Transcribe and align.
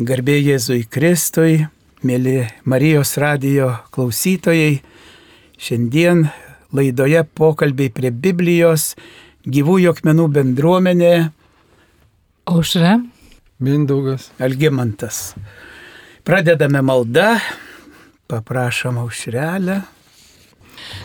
Garbė 0.00 0.38
Jėzui 0.40 0.86
Kristui, 0.88 1.66
mėly 2.08 2.46
Marijos 2.64 3.10
radijo 3.20 3.66
klausytojai, 3.92 4.78
šiandien 5.60 6.22
laidoje 6.72 7.20
pokalbiai 7.36 7.92
prie 7.92 8.08
Biblijos 8.08 8.94
gyvųjų 9.44 9.90
akmenų 9.92 10.24
bendruomenė 10.38 11.10
Aušra. 12.48 12.94
Mindaugas. 13.60 14.30
Algimantas. 14.40 15.34
Pradedame 16.24 16.80
maldą, 16.80 17.36
paprašom 18.32 19.02
aušrelę. 19.04 19.82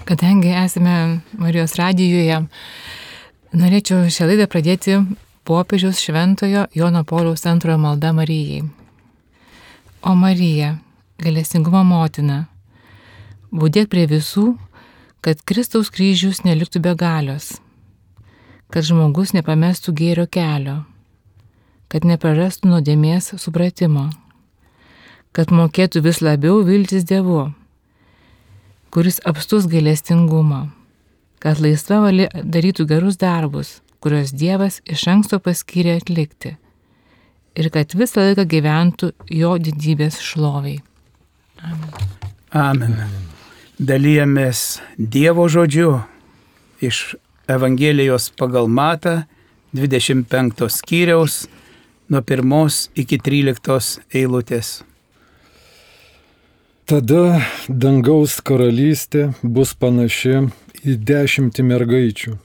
Kadangi 0.07 0.55
esame 0.62 0.96
Marijos 1.36 1.75
radijoje, 1.75 2.39
norėčiau 3.59 4.07
šią 4.07 4.32
laidą 4.32 4.48
pradėti 4.48 4.98
popiežiaus 5.43 6.00
šventojo 6.00 6.70
Jono 6.71 7.04
Pauliaus 7.04 7.43
antrojo 7.52 7.84
malda 7.84 8.16
Marijai. 8.16 8.64
O 10.06 10.12
Marija, 10.14 10.76
galėsingumo 11.18 11.80
motina, 11.82 12.44
būdėk 13.50 13.88
prie 13.90 14.04
visų, 14.05 14.52
kad 15.26 15.40
Kristaus 15.50 15.88
kryžius 15.90 16.44
neliktų 16.46 16.77
be 16.86 16.91
galios, 16.94 17.48
kad 18.70 18.86
žmogus 18.86 19.32
nepamestų 19.34 19.96
gėrio 19.98 20.27
kelio, 20.30 20.76
kad 21.90 22.05
neprarastų 22.05 22.70
nuodėmės 22.70 23.32
supratimo, 23.41 24.12
kad 25.34 25.49
mokėtų 25.49 26.04
vis 26.05 26.22
labiau 26.22 26.60
viltis 26.68 27.08
Dievu, 27.10 27.48
kuris 28.94 29.18
apstus 29.26 29.66
gailestingumą, 29.72 30.68
kad 31.41 31.58
laisva 31.58 32.04
valia 32.05 32.30
darytų 32.44 32.85
gerus 32.94 33.18
darbus, 33.18 33.80
kuriuos 34.05 34.35
Dievas 34.38 34.84
iš 34.85 35.08
anksto 35.16 35.41
paskyrė 35.41 35.98
atlikti 35.98 36.54
ir 37.55 37.70
kad 37.73 37.95
visą 37.98 38.23
laiką 38.27 38.45
gyventų 38.52 39.12
jo 39.32 39.55
didybės 39.62 40.20
šloviai. 40.23 40.82
Amen. 41.63 41.94
Amen. 42.55 42.98
Dalyjamės 43.76 44.79
Dievo 44.96 45.48
žodžiu 45.52 45.98
iš 46.84 47.16
Evangelijos 47.52 48.29
pagal 48.40 48.70
Matą 48.71 49.24
25 49.76 50.70
skyriaus 50.71 51.46
nuo 52.10 52.21
1 52.21 52.90
iki 52.96 53.20
13 53.20 53.99
eilutės. 54.13 54.84
Tada 56.85 57.41
dangaus 57.68 58.38
karalystė 58.46 59.32
bus 59.41 59.74
panaši 59.74 60.46
į 60.85 60.96
dešimtį 61.01 61.63
mergaičių, 61.66 62.35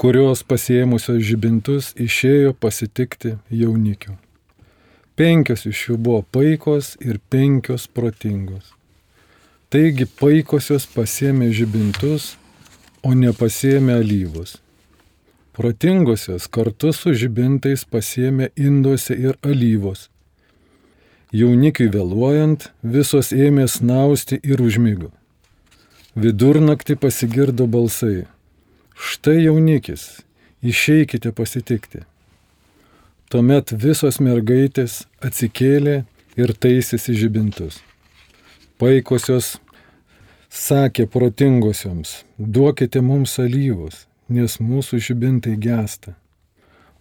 kurios 0.00 0.40
pasiemusios 0.48 1.20
žibintus 1.28 1.90
išėjo 2.00 2.54
pasitikti 2.56 3.34
jaunikių. 3.52 4.14
Penkios 5.12 5.66
iš 5.68 5.82
jų 5.90 5.96
buvo 6.00 6.22
paikos 6.32 6.94
ir 7.04 7.18
penkios 7.28 7.84
protingos. 7.84 8.70
Taigi 9.68 10.06
paikosios 10.22 10.86
pasėmė 10.94 11.50
žibintus, 11.52 12.30
o 13.04 13.12
nepasėmė 13.12 13.98
alyvus. 14.00 14.56
Protingosios 15.52 16.48
kartu 16.48 16.94
su 16.96 17.12
žibintais 17.12 17.84
pasėmė 17.84 18.50
induose 18.56 19.12
ir 19.12 19.36
alyvos. 19.44 20.08
Jaunikiui 21.36 21.92
vėluojant, 21.92 22.70
visos 22.80 23.34
ėmė 23.36 23.68
snausti 23.68 24.40
ir 24.40 24.64
užmygo. 24.64 25.12
Vidurnaktį 26.16 26.96
pasigirdo 27.04 27.68
balsai. 27.68 28.24
Štai 29.00 29.44
jaunikis, 29.44 30.20
išeikite 30.60 31.30
pasitikti. 31.32 32.02
Tuomet 33.32 33.70
visos 33.72 34.18
mergaitės 34.20 35.06
atsikėlė 35.24 35.94
ir 36.36 36.50
taisėsi 36.52 37.14
žibintus. 37.16 37.78
Paikosios 38.76 39.54
sakė 40.52 41.06
protingosioms, 41.14 42.12
duokite 42.36 43.00
mums 43.00 43.38
alyvus, 43.40 44.02
nes 44.28 44.58
mūsų 44.60 45.00
žibintai 45.06 45.54
gesta. 45.56 46.12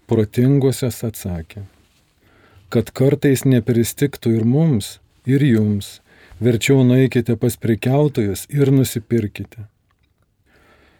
Protingosios 0.07 1.01
atsakė, 1.03 1.65
kad 2.71 2.93
kartais 2.95 3.43
nepristiktų 3.43 4.37
ir 4.37 4.47
mums, 4.47 5.01
ir 5.27 5.43
jums, 5.43 5.97
verčiau 6.39 6.87
nueikite 6.87 7.35
pas 7.35 7.59
prekiautojus 7.59 8.45
ir 8.55 8.71
nusipirkite. 8.71 9.67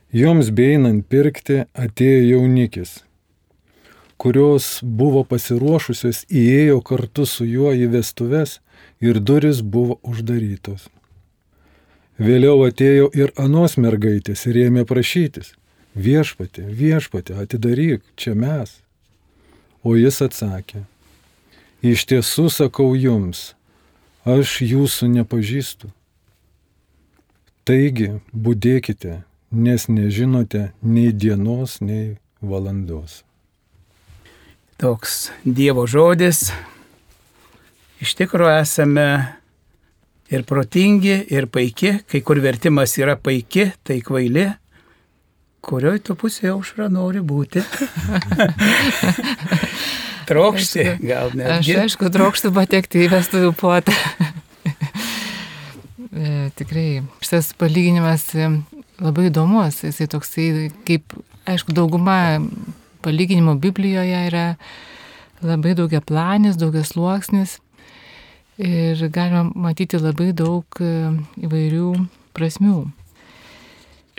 Joms 0.10 0.48
beinant 0.50 1.04
pirkti 1.06 1.68
atėjo 1.78 2.22
jaunikis, 2.40 3.04
kurios 4.18 4.80
buvo 4.82 5.22
pasiruošusios 5.22 6.24
įėjo 6.34 6.80
kartu 6.82 7.28
su 7.30 7.46
juo 7.46 7.76
į 7.78 7.92
vestuves 7.94 8.56
ir 9.06 9.20
duris 9.22 9.62
buvo 9.62 10.00
uždarytos. 10.02 10.88
Vėliau 12.18 12.66
atėjo 12.66 13.12
ir 13.14 13.36
anos 13.38 13.78
mergaitės 13.78 14.48
ir 14.50 14.58
ėmė 14.66 14.88
prašytis. 14.90 15.54
Viešpatė, 15.94 16.66
viešpatė, 16.66 17.38
atidaryk, 17.46 18.02
čia 18.18 18.34
mes. 18.34 18.80
O 19.86 19.94
jis 19.94 20.24
atsakė, 20.26 20.88
iš 21.86 22.10
tiesų 22.10 22.50
sakau 22.50 22.96
jums, 22.98 23.54
aš 24.26 24.58
jūsų 24.66 25.14
nepažįstu. 25.22 25.94
Taigi, 27.64 28.16
būdėkite, 28.34 29.20
nes 29.52 29.88
nežinote 29.90 30.70
nei 30.82 31.14
dienos, 31.14 31.80
nei 31.82 32.18
valandos. 32.42 33.24
Toks 34.80 35.32
Dievo 35.44 35.84
žodis. 35.90 36.50
Iš 38.00 38.14
tikrųjų 38.16 38.62
esame 38.62 39.08
ir 40.32 40.46
protingi, 40.48 41.18
ir 41.34 41.50
paiki, 41.52 41.98
kai 42.08 42.22
kur 42.24 42.40
vertimas 42.40 42.94
yra 43.02 43.18
paiki, 43.20 43.74
tai 43.84 44.00
kvaili, 44.06 44.46
kurioje 45.66 46.06
tu 46.08 46.16
pusėje 46.16 46.54
aušra 46.54 46.88
nori 46.94 47.20
būti. 47.20 47.66
Trokšti, 50.30 50.86
gal 51.02 51.34
ne. 51.34 51.50
Aš 51.58 51.74
aišku, 51.84 52.12
trokštų 52.14 52.54
patekti 52.56 53.08
į 53.08 53.12
vestuvių 53.18 53.56
puotą. 53.60 53.98
E, 56.10 56.50
Tikrai 56.58 57.04
šitas 57.22 57.52
palyginimas 57.56 58.24
labai 59.00 59.30
įdomus, 59.30 59.82
jisai 59.86 60.08
toksai, 60.12 60.70
kaip, 60.88 61.16
aišku, 61.50 61.74
dauguma 61.76 62.40
palyginimų 63.06 63.58
Biblijoje 63.64 64.22
yra 64.28 64.46
labai 65.46 65.76
daugia 65.78 66.02
planis, 66.04 66.60
daugia 66.60 66.84
sluoksnis 66.84 67.58
ir 68.60 69.00
galima 69.16 69.46
matyti 69.56 70.00
labai 70.00 70.34
daug 70.36 70.82
e, 70.84 70.96
įvairių 71.40 71.92
prasmių. 72.36 72.80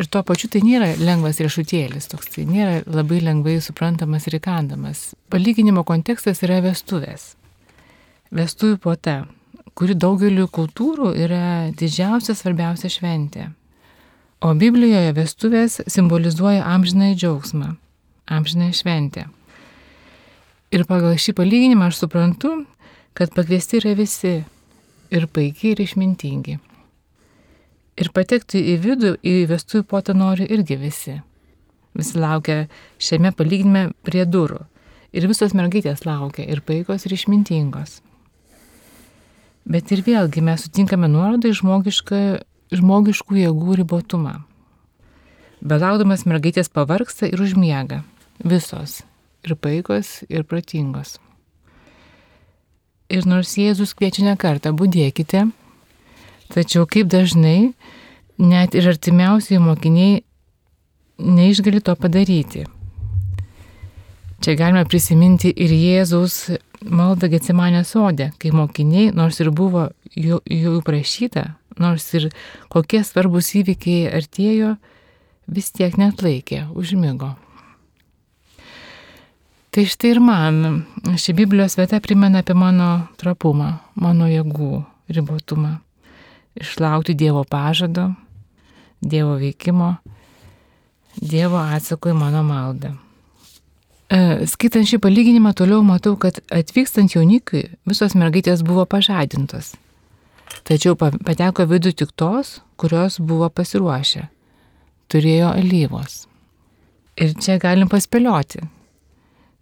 Ir 0.01 0.09
tuo 0.09 0.23
pačiu 0.25 0.49
tai 0.49 0.63
nėra 0.65 0.95
lengvas 0.97 1.43
riešutėlis, 1.45 2.09
toks 2.09 2.33
tai 2.33 2.47
nėra 2.49 2.81
labai 2.89 3.19
lengvai 3.21 3.59
suprantamas 3.61 4.25
ir 4.31 4.39
įkandamas. 4.39 5.11
Palyginimo 5.29 5.85
kontekstas 5.85 6.41
yra 6.47 6.63
vestuvės. 6.65 7.35
Vestuvių 8.33 8.79
puota, 8.81 9.17
kuri 9.77 9.99
daugeliu 9.99 10.49
kultūrų 10.49 11.13
yra 11.21 11.69
didžiausia 11.77 12.33
svarbiausia 12.39 12.89
šventė. 12.89 13.51
O 14.41 14.55
Biblijoje 14.57 15.11
vestuvės 15.13 15.75
simbolizuoja 15.93 16.63
amžinai 16.65 17.11
džiaugsmą, 17.13 17.75
amžinai 18.25 18.71
šventę. 18.73 19.27
Ir 20.73 20.87
pagal 20.89 21.19
šį 21.21 21.35
palyginimą 21.37 21.91
aš 21.91 21.99
suprantu, 22.01 22.55
kad 23.13 23.35
pakviesti 23.37 23.83
yra 23.83 23.93
visi 23.99 24.33
ir 25.13 25.29
paikiai 25.29 25.75
ir 25.75 25.85
išmintingi. 25.85 26.57
Ir 28.01 28.13
patekti 28.17 28.65
į 28.73 28.79
vidų, 28.81 29.15
į 29.21 29.35
vestuvių 29.51 29.85
potą 29.93 30.17
nori 30.17 30.49
irgi 30.49 30.81
visi. 30.81 31.21
Visi 31.93 32.17
laukia 32.17 32.63
šiame 32.97 33.35
palyginime 33.37 33.91
prie 34.09 34.25
durų. 34.25 34.63
Ir 35.13 35.29
visos 35.29 35.53
mergaitės 35.53 36.07
laukia 36.09 36.49
ir 36.49 36.65
paikos 36.65 37.05
ir 37.05 37.13
išmintingos. 37.19 38.01
Bet 39.69 39.93
ir 39.93 40.01
vėlgi 40.07 40.41
mes 40.41 40.65
sutinkame 40.65 41.13
nuorodą 41.13 41.53
į 41.53 41.59
žmogišką, 41.61 42.21
žmogiškų 42.75 43.41
jėgų 43.45 43.81
ribotumą. 43.83 44.41
Belaudamas 45.61 46.25
mergaitės 46.25 46.71
pavarksta 46.73 47.29
ir 47.29 47.43
užmiega. 47.45 48.03
Visos. 48.41 49.03
Ir 49.45 49.57
paikos, 49.57 50.23
ir 50.29 50.45
protingos. 50.49 51.19
Ir 53.11 53.27
nors 53.27 53.57
Jėzus 53.59 53.93
kviečia 53.97 54.25
ne 54.29 54.37
kartą, 54.39 54.71
būdėkite, 54.77 55.49
tačiau 56.55 56.87
kaip 56.87 57.09
dažnai 57.11 57.73
net 58.39 58.77
ir 58.79 58.87
artimiausiai 58.93 59.61
mokiniai 59.61 60.21
neišgali 61.19 61.81
to 61.85 61.97
padaryti. 61.97 62.67
Čia 64.41 64.57
galime 64.57 64.87
prisiminti 64.89 65.51
ir 65.53 65.73
Jėzaus 65.75 66.47
maldą 66.81 67.29
Getsemanė 67.29 67.83
sodė, 67.85 68.31
kai 68.41 68.55
mokiniai, 68.57 69.11
nors 69.13 69.41
ir 69.43 69.51
buvo 69.53 69.91
jų, 70.17 70.41
jų 70.49 70.79
prašyta, 70.87 71.60
nors 71.81 72.07
ir 72.15 72.29
kokie 72.73 73.03
svarbus 73.07 73.53
įvykiai 73.59 74.11
artėjo, 74.21 74.75
vis 75.51 75.71
tiek 75.75 75.97
net 75.99 76.23
laikė, 76.23 76.67
užmygo. 76.77 77.35
Tai 79.71 79.85
štai 79.87 80.15
ir 80.17 80.19
man 80.19 80.83
ši 81.15 81.35
Biblijos 81.39 81.77
vieta 81.79 82.01
primena 82.03 82.43
apie 82.43 82.57
mano 82.59 83.07
trapumą, 83.21 83.77
mano 83.95 84.27
jėgų 84.27 84.81
ribotumą. 85.15 85.77
Išlaukti 86.59 87.15
Dievo 87.15 87.45
pažado, 87.47 88.09
Dievo 89.01 89.37
veikimo, 89.39 89.93
Dievo 91.15 91.63
atsako 91.63 92.11
į 92.11 92.17
mano 92.19 92.43
maldą. 92.47 92.97
E, 94.11 94.47
skaitant 94.51 94.91
šį 94.91 94.99
palyginimą 95.05 95.53
toliau 95.55 95.85
matau, 95.87 96.17
kad 96.19 96.43
atvykstant 96.51 97.15
jaunikui 97.15 97.69
visos 97.87 98.19
mergaitės 98.19 98.65
buvo 98.67 98.83
pažadintos. 98.91 99.77
Tačiau 100.67 100.97
pateko 100.99 101.67
vidų 101.71 101.93
tik 101.97 102.13
tos, 102.19 102.59
kurios 102.81 103.19
buvo 103.23 103.49
pasiruošę. 103.51 104.27
Turėjo 105.11 105.53
alyvos. 105.55 106.25
Ir 107.21 107.35
čia 107.43 107.59
galim 107.61 107.91
paspėlioti, 107.91 108.63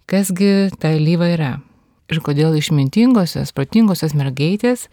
kasgi 0.08 0.68
ta 0.78 0.92
alyva 0.94 1.30
yra. 1.32 1.52
Ir 2.08 2.20
kodėl 2.24 2.56
išmintingosios, 2.56 3.52
protingosios 3.56 4.14
mergaitės 4.16 4.86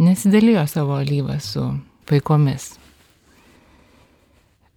nesidalijo 0.00 0.64
savo 0.68 0.98
alyvą 0.98 1.38
su 1.40 1.62
vaikomis. 2.10 2.74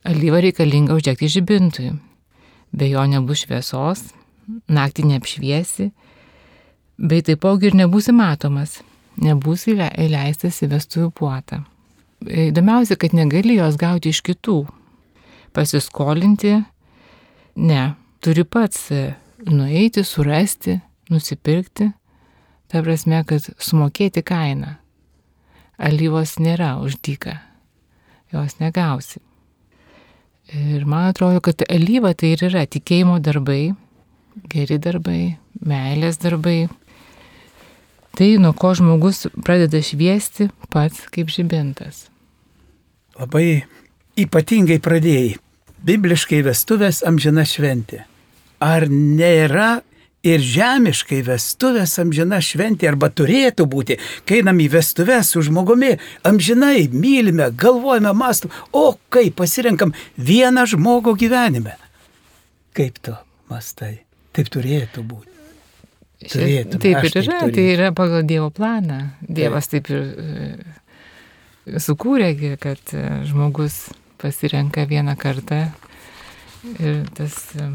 Alyva 0.07 0.39
reikalinga 0.41 0.95
uždegti 0.97 1.29
žibintui. 1.31 1.91
Be 2.71 2.87
jo 2.87 3.03
nebus 3.09 3.43
šviesos, 3.43 4.05
naktį 4.71 5.09
neapšviesi, 5.09 5.89
bei 6.97 7.23
taipogi 7.25 7.69
ir 7.69 7.77
nebūsi 7.81 8.15
matomas, 8.15 8.79
nebūsi 9.21 9.75
įleistas 9.77 10.61
į 10.65 10.71
vestuvių 10.75 11.11
puotą. 11.15 11.61
Įdomiausia, 12.21 12.97
kad 13.01 13.15
negali 13.17 13.57
jos 13.57 13.79
gauti 13.81 14.11
iš 14.13 14.21
kitų. 14.25 14.59
Pasiskolinti, 15.55 16.59
ne, 17.57 17.81
turi 18.21 18.45
pats 18.45 18.91
nueiti, 19.49 20.03
surasti, 20.05 20.77
nusipirkti, 21.11 21.89
ta 22.71 22.83
prasme, 22.85 23.23
kad 23.27 23.49
sumokėti 23.59 24.23
kainą. 24.23 24.77
Alyvos 25.81 26.37
nėra 26.37 26.75
uždyka, 26.83 27.39
jos 28.31 28.59
negausi. 28.61 29.19
Ir 30.51 30.85
man 30.85 31.09
atrodo, 31.09 31.41
kad 31.41 31.63
alyva 31.71 32.13
tai 32.13 32.33
ir 32.35 32.45
yra 32.49 32.65
tikėjimo 32.67 33.17
darbai, 33.23 33.71
geri 34.51 34.77
darbai, 34.81 35.37
meilės 35.63 36.19
darbai. 36.21 36.67
Tai, 38.17 38.29
nuo 38.43 38.51
ko 38.53 38.73
žmogus 38.75 39.27
pradeda 39.43 39.79
šviesti 39.83 40.49
pats 40.71 41.05
kaip 41.13 41.31
žibintas. 41.31 42.09
Labai 43.19 43.63
ypatingai 44.19 44.81
pradėjai. 44.83 45.37
Bibliškai 45.81 46.41
vestuvės 46.45 47.01
amžina 47.07 47.45
šventė. 47.47 48.03
Ar 48.61 48.85
nėra 48.91 49.79
ir 50.21 50.43
žemiškai 50.45 51.21
vestuvės 51.25 51.95
amžina 52.01 52.41
šventė 52.45 52.91
arba 52.91 53.09
turėtų 53.09 53.65
būti, 53.69 53.97
kai 54.27 54.41
einam 54.41 54.61
į 54.61 54.69
vestuvės 54.75 55.33
su 55.33 55.41
žmogumi, 55.47 55.95
amžinai 56.27 56.85
mylime, 56.93 57.49
galvojame, 57.57 58.13
mastum, 58.17 58.53
o 58.71 58.93
kaip 59.09 59.39
pasirenkam 59.41 59.95
vieną 60.17 60.67
žmogų 60.75 61.15
gyvenime. 61.25 61.75
Kaip 62.77 63.01
tu 63.01 63.17
mastai? 63.49 64.01
Taip 64.31 64.53
turėtų 64.53 65.03
būti. 65.03 65.30
Turėtų, 66.21 66.77
taip 66.81 67.05
ir 67.07 67.15
yra, 67.23 67.39
taip 67.41 67.55
tai 67.55 67.63
yra 67.73 67.89
pagal 67.97 68.25
Dievo 68.29 68.51
planą. 68.53 68.99
Dievas 69.25 69.71
taip, 69.71 69.87
taip 69.87 69.95
ir 69.95 71.71
e, 71.71 71.79
sukūrė, 71.81 72.33
kad 72.61 72.93
e, 72.93 73.05
žmogus 73.29 73.87
pasirenka 74.21 74.85
vieną 74.89 75.15
kartą 75.17 75.63
ir 76.77 77.01
tas 77.17 77.39
e, 77.57 77.69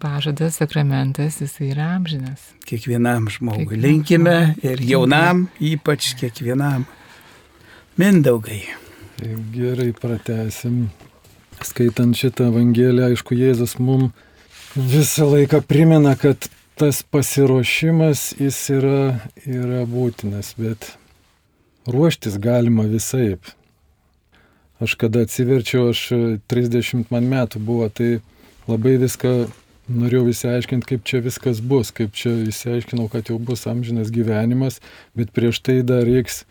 pažadas, 0.00 0.56
sakramentas, 0.62 1.42
jis 1.44 1.58
yra 1.68 1.90
amžinas. 1.98 2.54
Kiekvienam 2.64 3.28
žmogui. 3.28 3.66
Kiekvienam 3.66 3.84
Linkime 3.84 4.38
žmogui. 4.46 4.70
ir 4.72 4.84
jaunam, 4.88 5.44
ypač 5.60 6.14
kiekvienam. 6.20 6.86
Mindaugai. 8.00 8.62
Tai 9.18 9.34
gerai 9.52 9.90
pratesim. 9.92 10.86
Skaitant 11.60 12.16
šitą 12.16 12.46
Evangeliją, 12.48 13.10
aišku, 13.10 13.36
Jėzus 13.36 13.76
mums 13.76 14.16
visą 14.72 15.26
laiką 15.28 15.60
primena, 15.68 16.14
kad 16.16 16.48
tas 16.80 17.02
pasiruošimas 17.02 18.30
jis 18.40 18.58
yra, 18.72 19.00
yra 19.44 19.82
būtinas, 19.84 20.54
bet 20.56 20.94
ruoštis 21.84 22.38
galima 22.40 22.86
visaip. 22.88 23.50
Aš 24.80 24.94
kada 24.96 25.26
atsiverčiau, 25.26 25.90
aš 25.92 26.06
30 26.48 27.12
man 27.12 27.28
metų 27.28 27.60
buvo, 27.60 27.90
tai 27.92 28.22
labai 28.64 28.94
viską 29.02 29.34
norėjau 29.92 30.30
įsiaiškinti, 30.32 30.88
kaip 30.94 31.04
čia 31.04 31.20
viskas 31.26 31.60
bus, 31.60 31.92
kaip 31.92 32.16
čia 32.16 32.32
įsiaiškinau, 32.48 33.10
kad 33.12 33.28
jau 33.28 33.36
bus 33.36 33.66
amžinas 33.68 34.08
gyvenimas, 34.14 34.80
bet 35.12 35.34
prieš 35.36 35.60
tai 35.66 35.82
dar 35.84 36.06
reiks 36.08 36.46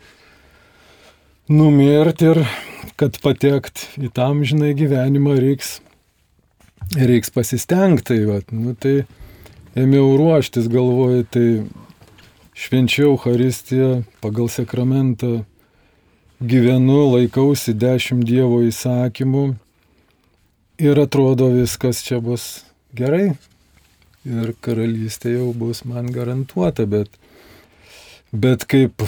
numirti 1.50 2.30
ir 2.30 2.44
kad 3.00 3.18
patekt 3.24 3.88
į 3.98 4.12
tą 4.14 4.30
amžiną 4.36 4.70
gyvenimą 4.78 5.40
reiks, 5.42 5.80
reiks 6.94 7.34
pasistengti. 7.34 8.20
Tai, 8.28 8.44
nu, 8.54 8.78
tai 8.78 9.00
ėmiau 9.78 10.16
ruoštis, 10.18 10.66
galvoju, 10.70 11.24
tai 11.30 11.46
švenčiau 12.58 13.16
Haristiją 13.20 14.02
pagal 14.22 14.50
sakramentą, 14.50 15.44
gyvenu, 16.40 17.02
laikausi 17.14 17.74
dešimt 17.76 18.24
Dievo 18.26 18.62
įsakymų 18.66 19.44
ir 20.80 21.00
atrodo 21.00 21.50
viskas 21.52 22.00
čia 22.06 22.20
bus 22.24 22.64
gerai 22.96 23.34
ir 24.24 24.54
karalystė 24.64 25.36
jau 25.36 25.50
bus 25.56 25.84
man 25.84 26.10
garantuota, 26.12 26.86
bet, 26.88 27.12
bet 28.32 28.64
kaip 28.68 29.04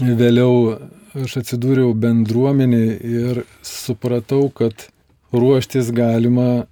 vėliau 0.00 0.78
aš 1.18 1.38
atsidūriau 1.42 1.92
bendruomenį 1.96 2.84
ir 3.04 3.42
supratau, 3.66 4.46
kad 4.48 4.88
ruoštis 5.32 5.90
galima 5.92 6.66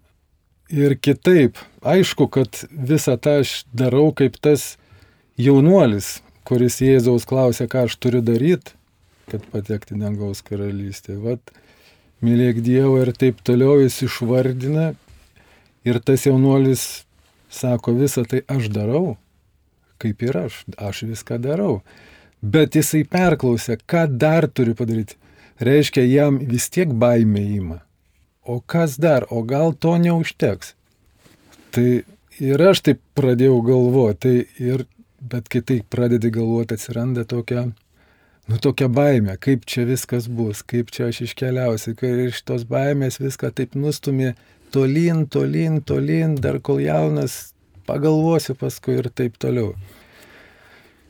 ir 0.71 0.97
kitaip. 0.97 1.59
Aišku, 1.83 2.29
kad 2.33 2.63
visą 2.71 3.17
tą 3.21 3.41
aš 3.43 3.65
darau 3.77 4.11
kaip 4.17 4.39
tas 4.43 4.77
jaunuolis, 5.41 6.21
kuris 6.49 6.81
Jėzaus 6.85 7.27
klausė, 7.29 7.69
ką 7.71 7.87
aš 7.89 7.99
turiu 8.01 8.23
daryti, 8.25 8.75
kad 9.31 9.45
patekti 9.53 9.99
dangaus 9.99 10.43
karalystė. 10.47 11.19
Vat, 11.23 11.55
mylėk 12.25 12.61
Dievą 12.65 13.05
ir 13.05 13.15
taip 13.17 13.41
toliau 13.47 13.79
jis 13.81 14.03
išvardina, 14.09 14.91
Ir 15.85 15.97
tas 16.05 16.27
jaunuolis 16.27 17.07
sako, 17.49 17.95
visą 17.97 18.27
tai 18.29 18.43
aš 18.53 18.69
darau, 18.69 19.17
kaip 20.01 20.21
ir 20.23 20.37
aš, 20.43 20.65
aš 20.77 21.07
viską 21.09 21.39
darau. 21.41 21.81
Bet 22.41 22.77
jisai 22.77 23.07
perklausė, 23.09 23.79
ką 23.89 24.05
dar 24.21 24.47
turiu 24.49 24.77
padaryti. 24.77 25.17
Reiškia, 25.61 26.05
jam 26.09 26.37
vis 26.41 26.69
tiek 26.73 26.93
baimė 26.93 27.41
įima. 27.57 27.79
O 28.43 28.61
kas 28.61 28.97
dar, 28.97 29.27
o 29.31 29.43
gal 29.43 29.75
to 29.77 29.97
neužteks. 30.01 30.75
Tai 31.71 31.89
ir 32.41 32.65
aš 32.65 32.81
taip 32.87 33.03
pradėjau 33.19 33.61
galvoti, 33.67 34.19
tai 34.57 34.67
ir, 34.67 34.87
bet 35.21 35.51
kai 35.53 35.61
tai 35.61 35.79
pradedi 35.85 36.33
galvoti, 36.33 36.79
atsiranda 36.79 37.27
tokia, 37.29 37.67
nu 38.49 38.59
tokia 38.65 38.89
baimė, 38.89 39.37
kaip 39.45 39.67
čia 39.69 39.85
viskas 39.89 40.27
bus, 40.27 40.65
kaip 40.67 40.91
čia 40.95 41.11
aš 41.13 41.23
iškeliausiu, 41.29 41.95
kai 42.01 42.15
iš 42.31 42.41
tos 42.49 42.65
baimės 42.69 43.21
viską 43.21 43.53
taip 43.55 43.77
nustumė 43.79 44.33
tolyn, 44.73 45.27
tolyn, 45.29 45.81
tolyn, 45.85 46.37
dar 46.41 46.61
kol 46.65 46.81
jaunas, 46.83 47.53
pagalvosiu 47.87 48.57
paskui 48.59 48.99
ir 49.03 49.11
taip 49.15 49.37
toliau. 49.43 49.75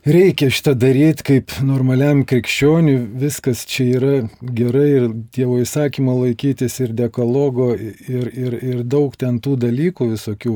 Reikia 0.00 0.48
šitą 0.48 0.72
daryti 0.80 1.24
kaip 1.28 1.52
normaliam 1.60 2.22
krikščioniui, 2.24 3.02
viskas 3.20 3.66
čia 3.68 3.84
yra 3.98 4.12
gerai 4.40 4.86
ir 4.94 5.08
Dievo 5.36 5.58
įsakymo 5.60 6.14
laikytis 6.22 6.78
ir 6.80 6.94
dekologo 6.96 7.74
ir, 7.76 8.30
ir, 8.32 8.56
ir 8.64 8.78
daug 8.80 9.12
ten 9.20 9.36
tų 9.44 9.58
dalykų 9.60 10.08
visokių. 10.14 10.54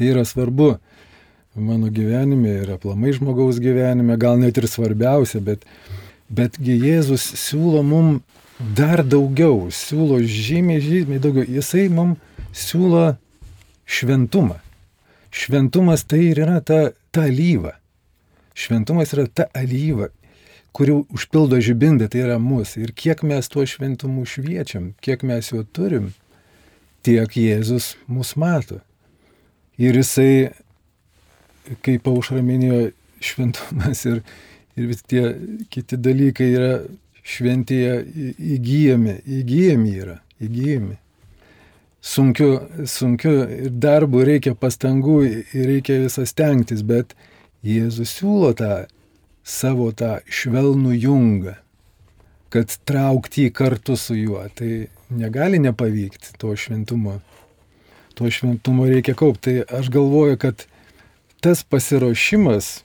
Tai 0.00 0.08
yra 0.08 0.24
svarbu 0.24 0.70
mano 1.60 1.90
gyvenime 1.92 2.54
ir 2.62 2.70
aplamai 2.78 3.12
žmogaus 3.12 3.58
gyvenime, 3.60 4.16
gal 4.16 4.40
net 4.40 4.56
ir 4.56 4.64
svarbiausia, 4.64 5.42
bet, 5.44 5.66
betgi 6.32 6.78
Jėzus 6.80 7.26
siūlo 7.36 7.82
mum 7.84 8.22
dar 8.76 9.02
daugiau, 9.04 9.66
siūlo 9.68 10.22
žymiai, 10.24 10.80
žymiai 10.80 11.20
daugiau. 11.20 11.44
Jisai 11.44 11.90
mum 11.92 12.16
siūlo 12.56 13.18
šventumą. 13.84 14.56
Šventumas 15.28 16.08
tai 16.08 16.30
ir 16.30 16.40
yra 16.46 16.62
ta, 16.64 16.80
ta 17.12 17.28
alyva. 17.28 17.76
Šventumas 18.60 19.14
yra 19.16 19.24
ta 19.26 19.46
alyva, 19.56 20.10
kuri 20.76 20.98
užpildo 21.16 21.58
žibindą, 21.64 22.10
tai 22.12 22.24
yra 22.26 22.36
mūsų. 22.42 22.84
Ir 22.84 22.92
kiek 22.96 23.24
mes 23.26 23.48
tuo 23.50 23.64
šventumu 23.66 24.26
šviečiam, 24.28 24.92
kiek 25.04 25.24
mes 25.26 25.48
jo 25.52 25.64
turim, 25.64 26.10
tiek 27.06 27.36
Jėzus 27.36 27.94
mus 28.10 28.34
mato. 28.36 28.80
Ir 29.80 29.96
jisai, 29.96 30.52
kaip 31.86 32.08
aušra 32.10 32.42
minėjo, 32.44 32.90
šventumas 33.24 34.04
ir, 34.08 34.20
ir 34.76 34.90
vis 34.92 35.04
tie 35.08 35.24
kiti 35.72 35.96
dalykai 36.00 36.50
yra 36.52 36.72
šventėje 37.30 37.96
įgyjami, 38.56 39.20
įgyjami 39.40 39.94
yra, 40.04 40.20
įgyjami. 40.40 40.96
sunkiu, 42.00 42.60
sunkiu 42.88 43.34
darbu 43.68 44.24
reikia 44.24 44.54
pastangų 44.56 45.18
ir 45.28 45.66
reikia 45.68 45.98
visą 46.00 46.24
stengtis, 46.26 46.82
bet 46.82 47.12
Jėzus 47.66 48.14
siūlo 48.16 48.54
tą 48.56 48.86
savo 49.44 49.90
tą 49.92 50.20
švelnų 50.30 50.94
jungą, 50.96 51.56
kad 52.50 52.72
traukti 52.88 53.46
jį 53.46 53.54
kartu 53.54 53.96
su 54.00 54.16
juo. 54.16 54.44
Tai 54.54 54.88
negali 55.10 55.60
nepavykti 55.62 56.36
to 56.40 56.54
šventumo. 56.56 57.18
To 58.18 58.30
šventumo 58.30 58.88
reikia 58.88 59.14
kaupti. 59.18 59.60
Tai 59.60 59.80
aš 59.80 59.90
galvoju, 59.92 60.38
kad 60.40 60.66
tas 61.40 61.62
pasiruošimas 61.64 62.80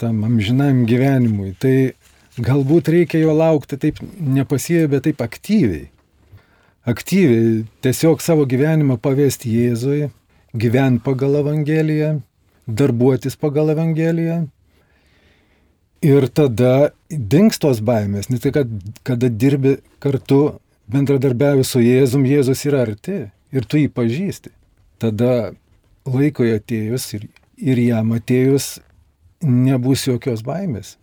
tam 0.00 0.24
amžinam 0.24 0.86
gyvenimui, 0.88 1.52
tai 1.60 1.92
galbūt 2.40 2.88
reikia 2.88 3.20
jo 3.20 3.34
laukti 3.36 3.76
taip 3.76 4.00
nepasijai, 4.00 4.88
bet 4.88 5.04
taip 5.04 5.20
aktyviai. 5.20 5.90
Aktyviai 6.88 7.66
tiesiog 7.84 8.22
savo 8.24 8.46
gyvenimą 8.48 8.96
pavesti 9.02 9.52
Jėzui, 9.52 10.08
gyventi 10.56 11.04
pagal 11.04 11.42
Evangeliją, 11.42 12.14
darbuotis 12.66 13.36
pagal 13.36 13.72
Evangeliją. 13.74 14.46
Ir 16.00 16.26
tada 16.32 16.92
dings 17.10 17.60
tos 17.60 17.82
baimės, 17.84 18.30
nes 18.32 18.40
tai, 18.40 18.54
kad 18.56 18.70
kada 19.04 19.28
dirbi 19.28 19.76
kartu, 20.00 20.56
bendradarbiavi 20.90 21.64
su 21.66 21.82
Jėzum, 21.84 22.24
Jėzus 22.24 22.64
yra 22.68 22.86
arti 22.86 23.26
ir 23.52 23.66
tu 23.68 23.80
jį 23.80 23.90
pažįsti. 23.92 24.52
Tada 25.00 25.52
laikoje 26.08 26.56
atėjus 26.56 27.06
ir, 27.18 27.28
ir 27.60 27.82
jam 27.84 28.14
atėjus 28.16 28.78
nebus 29.44 30.06
jokios 30.08 30.42
baimės, 30.44 30.96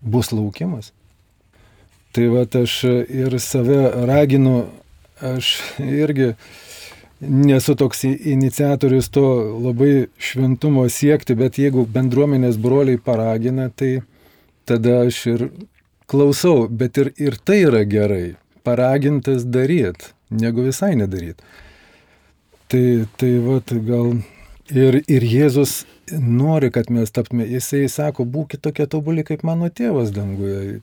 bus 0.00 0.30
laukimas. 0.34 0.92
Tai 2.14 2.26
va 2.32 2.46
aš 2.62 2.82
ir 3.06 3.36
save 3.38 3.82
raginu, 4.06 4.64
aš 5.22 5.60
irgi 5.78 6.32
nesu 7.20 7.74
toks 7.74 8.04
iniciatorius 8.04 9.08
to 9.08 9.26
labai 9.60 10.06
šventumo 10.18 10.86
siekti, 10.88 11.36
bet 11.36 11.58
jeigu 11.60 11.84
bendruomenės 11.84 12.56
broliai 12.60 13.00
paragina, 13.04 13.68
tai 13.68 14.00
tada 14.68 15.02
aš 15.06 15.20
ir 15.34 15.46
klausau, 16.10 16.66
bet 16.68 16.98
ir, 16.98 17.12
ir 17.20 17.36
tai 17.44 17.60
yra 17.68 17.84
gerai, 17.84 18.34
paragintas 18.64 19.44
daryt, 19.44 20.12
negu 20.30 20.64
visai 20.66 20.94
nedaryt. 20.98 21.42
Tai, 22.70 22.84
tai 23.18 23.32
va, 23.42 23.58
gal 23.86 24.12
ir, 24.70 25.00
ir 25.10 25.26
Jėzus 25.26 25.84
nori, 26.18 26.70
kad 26.70 26.90
mes 26.90 27.10
taptume. 27.10 27.46
Jisai 27.50 27.88
sako, 27.90 28.24
būkite 28.24 28.62
tokie 28.68 28.86
tobuli 28.90 29.24
kaip 29.26 29.42
mano 29.46 29.70
tėvas 29.70 30.12
danguje. 30.14 30.80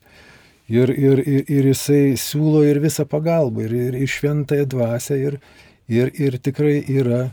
Ir, 0.67 0.91
ir, 0.91 1.21
ir, 1.23 1.45
ir 1.47 1.69
jisai 1.71 2.17
siūlo 2.19 2.65
ir 2.67 2.81
visą 2.83 3.05
pagalbą, 3.07 3.63
ir, 3.63 3.75
ir, 3.87 3.95
ir 4.03 4.11
šventąją 4.11 4.67
dvasę, 4.67 5.19
ir, 5.29 5.39
ir, 5.87 6.11
ir 6.13 6.37
tikrai 6.43 6.79
yra, 6.87 7.27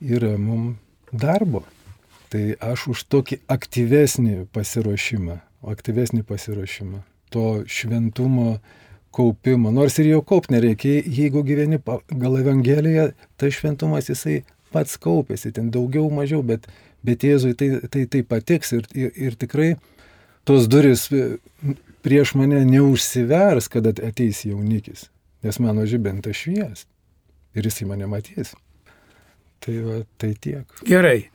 yra 0.00 0.36
mums 0.38 0.76
darbo. 1.12 1.64
Tai 2.32 2.54
aš 2.64 2.86
už 2.94 3.02
tokį 3.12 3.42
aktyvesnį 3.52 4.46
pasiruošimą, 4.56 5.36
aktyvesnį 5.68 6.22
pasiruošimą, 6.24 7.02
to 7.28 7.48
šventumo 7.68 8.56
kaupimo. 9.12 9.68
Nors 9.68 9.98
ir 10.00 10.08
jo 10.14 10.22
kaup 10.24 10.48
nereikia, 10.48 11.02
jeigu 11.04 11.42
gyveni 11.44 11.76
gal 11.84 12.38
Evangeliją, 12.40 13.10
tai 13.36 13.52
šventumas 13.52 14.08
jisai 14.08 14.46
pats 14.72 14.96
kaupėsi, 14.96 15.52
ten 15.52 15.68
daugiau, 15.74 16.08
mažiau, 16.08 16.40
bet 16.40 16.64
bet 17.02 17.24
Jėzui 17.26 17.56
tai, 17.58 17.68
tai, 17.90 18.06
tai 18.06 18.22
patiks 18.22 18.72
ir, 18.76 18.86
ir, 18.94 19.10
ir 19.18 19.36
tikrai 19.38 19.72
tos 20.48 20.68
duris 20.70 21.08
e, 21.10 21.36
prieš 22.06 22.36
mane 22.38 22.62
neužsivers, 22.68 23.68
kada 23.68 23.92
ateis 24.06 24.44
jaunikis, 24.46 25.08
nes 25.42 25.58
mano 25.62 25.84
žibintas 25.88 26.38
švies 26.38 26.86
ir 27.56 27.68
jis 27.68 27.82
į 27.84 27.88
mane 27.90 28.08
matys. 28.10 28.54
Tai, 29.62 29.76
va, 29.86 30.00
tai 30.18 30.32
tiek. 30.42 30.80
Gerai. 30.88 31.28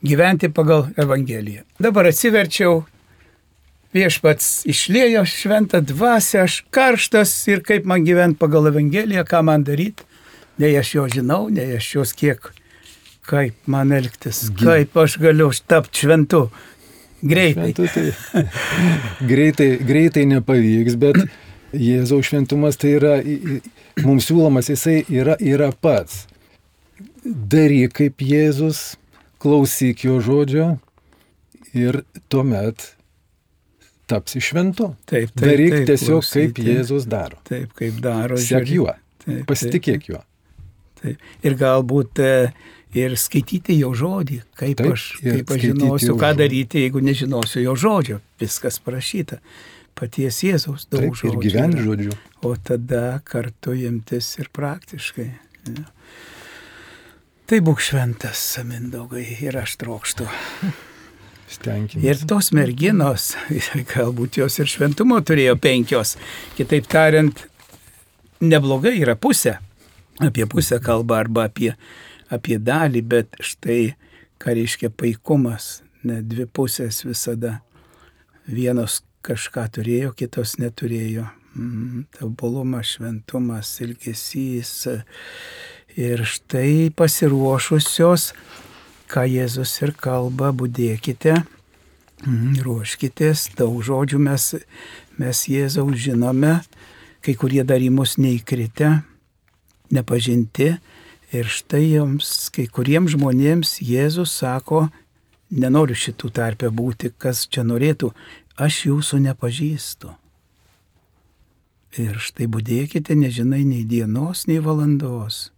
Gyventi 0.00 0.48
pagal 0.48 0.86
Evangeliją. 1.00 1.66
Dabar 1.82 2.08
atsiverčiau, 2.08 2.78
viešpats 3.92 4.62
išlėjo 4.70 5.26
šventą 5.28 5.82
dvasę, 5.84 6.46
aš 6.46 6.62
karštas 6.72 7.34
ir 7.52 7.60
kaip 7.66 7.84
man 7.88 8.06
gyventi 8.06 8.40
pagal 8.40 8.70
Evangeliją, 8.72 9.26
ką 9.28 9.42
man 9.44 9.66
daryti. 9.66 10.08
Nei 10.60 10.72
aš 10.76 10.94
jo 10.96 11.04
žinau, 11.08 11.42
nei 11.52 11.76
aš 11.76 11.94
jos 11.98 12.16
kiek 12.16 12.50
kaip 13.30 13.70
man 13.70 13.92
elgtis, 13.94 14.48
kaip 14.58 14.96
aš 14.98 15.18
galiu 15.22 15.50
tapti 15.68 16.04
šventu. 16.04 16.46
Greitai. 17.20 17.74
Šventu, 17.74 17.86
tai, 17.92 18.44
greitai. 19.30 19.68
Greitai 19.86 20.24
nepavyks, 20.30 20.96
bet 21.00 21.20
Jėzaus 21.76 22.30
šventumas 22.30 22.80
tai 22.80 22.94
yra, 22.96 23.18
mums 24.06 24.28
siūlomas, 24.28 24.70
jisai 24.72 25.00
yra, 25.08 25.36
yra 25.40 25.70
pats. 25.72 26.26
Daryk 27.24 27.96
kaip 27.98 28.22
Jėzus, 28.24 28.94
klausyk 29.40 30.04
jo 30.06 30.18
žodžio 30.24 30.70
ir 31.76 32.02
tuomet 32.32 32.94
tapsi 34.10 34.42
šventu. 34.42 34.94
Taip, 35.06 35.30
taip. 35.34 35.44
Daryk 35.44 35.76
taip, 35.76 35.86
tiesiog 35.92 36.18
klausyti. 36.18 36.48
kaip 36.56 36.66
Jėzus 36.66 37.06
daro. 37.10 37.38
Taip, 37.48 37.72
kaip 37.78 38.02
daro. 38.02 38.40
Sek 38.40 38.68
juo. 38.74 38.92
Taip, 39.24 39.44
pasitikėk 39.48 40.02
taip. 40.02 40.10
juo. 40.10 40.22
Taip. 41.00 41.26
Ir 41.46 41.56
galbūt 41.60 42.20
e, 42.24 42.32
ir 42.98 43.16
skaityti 43.20 43.78
jo 43.78 43.92
žodį, 43.96 44.40
kaip 44.58 44.80
Taip, 44.82 44.94
aš, 44.96 45.06
kaip 45.22 45.52
aš 45.54 45.66
žinosiu, 45.68 46.16
ką 46.20 46.32
daryti, 46.40 46.84
jeigu 46.84 47.02
nežinosiu 47.04 47.62
jo 47.64 47.76
žodžio. 47.78 48.18
Viskas 48.42 48.80
parašyta. 48.82 49.40
Paties 50.00 50.40
Jėzaus 50.46 50.86
daug 50.88 51.10
Taip, 51.10 51.18
žodžių. 51.20 51.32
Ir 51.36 51.44
gyventi 51.44 51.84
žodžiu. 51.84 52.16
O 52.48 52.54
tada 52.56 53.20
kartu 53.28 53.74
imtis 53.76 54.32
ir 54.40 54.48
praktiškai. 54.56 55.28
Ja. 55.68 55.84
Tai 57.50 57.58
būk 57.66 57.82
šventas, 57.84 58.40
Mindaugai, 58.64 59.26
ir 59.44 59.58
aš 59.60 59.76
trokštų. 59.82 60.28
Stenkime. 61.50 62.04
Ir 62.06 62.20
tos 62.30 62.52
merginos, 62.56 63.34
galbūt 63.92 64.40
jos 64.40 64.60
ir 64.62 64.70
šventumo 64.70 65.18
turėjo 65.26 65.58
penkios. 65.60 66.14
Kitaip 66.56 66.86
tariant, 66.88 67.44
neblogai 68.40 68.94
yra 69.02 69.18
pusė. 69.20 69.58
Apie 70.20 70.46
pusę 70.48 70.78
kalba 70.84 71.20
arba 71.24 71.48
apie 71.48 71.74
apie 72.30 72.58
dalį, 72.62 73.02
bet 73.02 73.40
štai 73.42 73.94
ką 74.40 74.54
reiškia 74.56 74.92
paikumas, 74.94 75.80
ne 76.06 76.20
dvi 76.24 76.46
pusės 76.46 77.02
visada. 77.04 77.58
Vienos 78.50 79.02
kažką 79.26 79.66
turėjo, 79.76 80.12
kitos 80.16 80.56
neturėjo. 80.60 81.26
Mm, 81.54 82.04
tobulumas, 82.18 82.94
šventumas, 82.94 83.72
ilgesys. 83.82 84.72
Ir 85.98 86.22
štai 86.22 86.92
pasiruošusios, 86.94 88.30
ką 89.10 89.26
Jėzus 89.26 89.74
ir 89.82 89.92
kalba, 89.98 90.52
būdėkite, 90.54 91.40
mm, 92.22 92.60
ruoškitės, 92.62 93.50
daug 93.58 93.82
žodžių 93.82 94.22
mes, 94.22 94.54
mes 95.18 95.42
Jėzaus 95.50 95.98
žinome, 95.98 96.60
kai 97.20 97.34
kurie 97.34 97.64
dar 97.66 97.82
į 97.82 97.90
mus 97.90 98.16
neįkritę, 98.22 99.00
nepažinti, 99.90 100.76
Ir 101.30 101.46
štai 101.46 101.84
jums, 101.92 102.48
kai 102.50 102.64
kuriems 102.66 103.12
žmonėms 103.14 103.76
Jėzus 103.86 104.32
sako, 104.40 104.88
nenoriu 105.54 105.94
šitų 105.94 106.30
tarpę 106.34 106.70
būti, 106.74 107.12
kas 107.14 107.44
čia 107.46 107.62
norėtų, 107.62 108.10
aš 108.56 108.84
jūsų 108.88 109.20
nepažįstu. 109.28 110.14
Ir 111.98 112.20
štai 112.22 112.46
būdėkite, 112.46 113.16
nežinai 113.18 113.64
nei 113.66 113.82
dienos, 113.84 114.46
nei 114.46 114.60
valandos. 114.62 115.50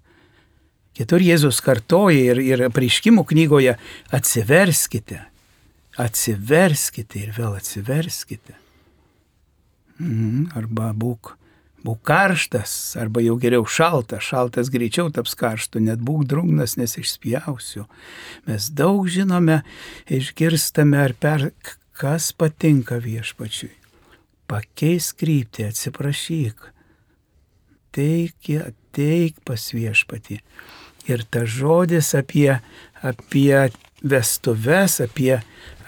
Kitur 0.97 1.25
Jėzus 1.25 1.61
kartoja 1.65 2.33
ir, 2.33 2.41
ir 2.41 2.65
prieškimų 2.73 3.25
knygoje 3.29 3.77
atsiverskite, 4.13 5.21
atsiverskite 6.01 7.21
ir 7.21 7.37
vėl 7.37 7.57
atsiverskite. 7.61 8.57
Mhm, 10.01 10.51
arba 10.57 10.91
būk 10.97 11.37
Būk 11.83 11.99
karštas, 12.07 12.95
arba 12.95 13.23
jau 13.25 13.35
geriau 13.43 13.65
šaltas, 13.67 14.23
šaltas 14.23 14.69
greičiau 14.71 15.09
taps 15.11 15.35
karštu, 15.39 15.81
net 15.83 15.99
būk 15.99 16.29
drungnas, 16.31 16.77
nes 16.79 16.95
išspjausiu. 17.01 17.89
Mes 18.47 18.69
daug 18.71 19.09
žinome, 19.11 19.65
išgirstame 20.07 21.01
ar 21.03 21.17
per 21.19 21.49
kas 21.97 22.33
patinka 22.33 22.99
viešpačiui. 23.03 23.73
Pakeis 24.51 25.13
kryptį, 25.17 25.69
atsiprašyk. 25.71 26.69
Teik, 27.93 28.51
teik 28.93 29.41
pas 29.45 29.69
viešpatį. 29.73 30.41
Ir 31.09 31.25
ta 31.31 31.47
žodis 31.49 32.13
apie, 32.15 32.61
apie 33.03 33.71
vestuves, 34.03 35.01
apie, 35.05 35.41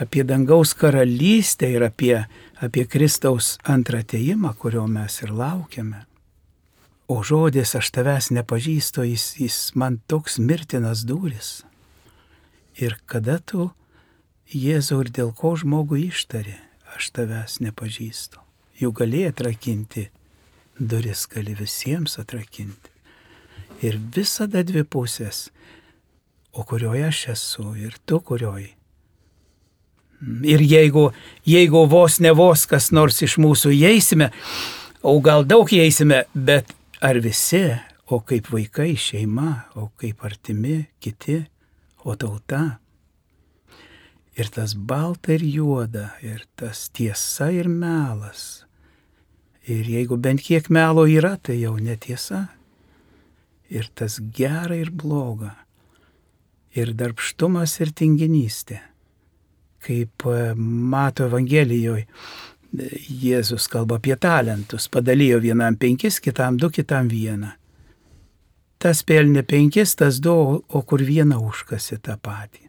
apie 0.03 0.25
dangaus 0.27 0.75
karalystę 0.79 1.71
ir 1.71 1.87
apie 1.87 2.25
apie 2.65 2.87
Kristaus 2.87 3.59
antrą 3.65 4.01
ateimą, 4.01 4.55
kurio 4.59 4.87
mes 4.87 5.21
ir 5.23 5.33
laukiame. 5.35 6.05
O 7.09 7.21
žodis 7.23 7.75
aš 7.77 7.91
tavęs 7.93 8.31
nepažįstu, 8.33 9.05
jis, 9.11 9.25
jis 9.41 9.59
man 9.77 10.01
toks 10.09 10.39
mirtinas 10.39 11.05
duris. 11.05 11.65
Ir 12.81 12.97
kada 13.07 13.39
tu, 13.39 13.71
Jėzau, 14.55 15.01
ir 15.03 15.11
dėl 15.11 15.33
ko 15.35 15.57
žmogų 15.59 15.99
ištari, 16.13 16.55
aš 16.95 17.11
tavęs 17.17 17.59
nepažįstu. 17.65 18.39
Jau 18.79 18.91
gali 18.95 19.25
atrakinti, 19.27 20.09
duris 20.79 21.27
gali 21.31 21.55
visiems 21.59 22.19
atrakinti. 22.23 22.95
ir 23.83 23.99
visada 23.99 24.63
dvi 24.63 24.85
pusės. 24.85 25.49
O 26.55 26.63
kurioje 26.63 27.09
aš 27.09 27.21
esu 27.35 27.75
ir 27.75 27.97
tu 28.07 28.21
kurioj. 28.21 28.69
Ir 30.47 30.63
jeigu, 30.63 31.09
jeigu 31.45 31.83
vos 31.91 32.21
ne 32.23 32.31
vos 32.33 32.65
kas 32.71 32.93
nors 32.95 33.19
iš 33.27 33.37
mūsų 33.43 33.75
įeisime, 33.75 34.31
o 35.03 35.19
gal 35.21 35.45
daug 35.45 35.69
įeisime, 35.69 36.23
bet 36.33 36.71
ar 37.03 37.19
visi, 37.21 37.67
o 38.07 38.21
kaip 38.25 38.49
vaikai, 38.53 38.95
šeima, 38.97 39.67
o 39.75 39.91
kaip 40.01 40.25
artimi, 40.25 40.85
kiti, 41.03 41.43
o 42.07 42.15
tauta. 42.17 42.79
Ir 44.35 44.51
tas 44.51 44.75
balta 44.75 45.35
ir 45.37 45.45
juoda, 45.47 46.09
ir 46.23 46.43
tas 46.59 46.89
tiesa 46.91 47.53
ir 47.55 47.69
melas. 47.71 48.65
Ir 49.65 49.87
jeigu 49.89 50.19
bent 50.21 50.43
kiek 50.43 50.71
melo 50.71 51.07
yra, 51.07 51.37
tai 51.39 51.61
jau 51.61 51.77
netiesa. 51.79 52.49
Ir 53.71 53.87
tas 53.95 54.19
gera 54.35 54.75
ir 54.77 54.91
bloga. 54.91 55.55
Ir 56.75 56.93
darbštumas 56.99 57.79
ir 57.81 57.95
tinginystė 57.95 58.83
kaip 59.85 60.27
e, 60.27 60.55
mato 60.57 61.29
Evangelijoje, 61.29 62.07
Jėzus 62.75 63.69
kalba 63.71 64.01
apie 64.01 64.17
talentus, 64.19 64.89
padalijo 64.91 65.39
vienam 65.39 65.77
penkis, 65.79 66.17
kitam 66.19 66.57
du, 66.59 66.73
kitam 66.75 67.07
vieną. 67.07 67.53
Tas 68.83 69.05
pelnė 69.07 69.45
penkis, 69.47 69.93
tas 70.01 70.19
du, 70.19 70.35
o 70.59 70.81
kur 70.83 71.05
vieną 71.07 71.39
užkasi 71.47 72.01
tą 72.03 72.17
patį. 72.19 72.65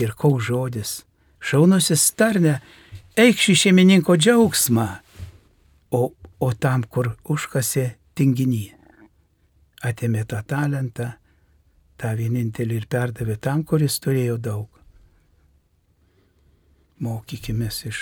Ir 0.00 0.14
kau 0.16 0.38
žodis, 0.40 1.02
šaunusis 1.42 2.04
tarne, 2.16 2.60
eik 3.18 3.40
šį 3.40 3.56
šeimininko 3.64 4.16
džiaugsmą, 4.16 4.86
o, 5.92 6.02
o 6.40 6.52
tam, 6.54 6.84
kur 6.88 7.12
užkasi 7.28 7.90
tinginį. 8.16 8.64
Atėmė 9.82 10.24
tą 10.30 10.40
talentą, 10.46 11.10
tą 11.98 12.14
vienintelį 12.16 12.78
ir 12.80 12.86
perdavė 12.88 13.36
tam, 13.42 13.66
kuris 13.66 13.98
turėjo 14.00 14.38
daug 14.38 14.72
mokykime 17.02 17.68
iš, 17.68 18.00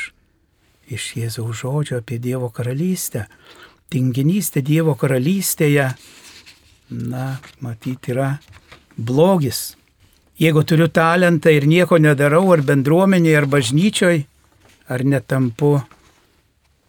iš 0.92 1.04
Jėzaus 1.16 1.62
žodžio 1.62 2.00
apie 2.00 2.20
Dievo 2.20 2.50
karalystę. 2.52 3.26
Tinginystė 3.90 4.62
Dievo 4.62 4.94
karalystėje, 4.94 5.88
na, 6.90 7.24
matyti, 7.64 8.12
yra 8.14 8.36
blogis. 8.96 9.74
Jeigu 10.40 10.62
turiu 10.64 10.88
talentą 10.88 11.52
ir 11.52 11.66
nieko 11.68 11.98
nedarau, 12.00 12.46
ar 12.54 12.62
bendruomenėje, 12.64 13.36
ar 13.42 13.46
bažnyčioj, 13.52 14.22
ar 14.88 15.04
netampu 15.04 15.74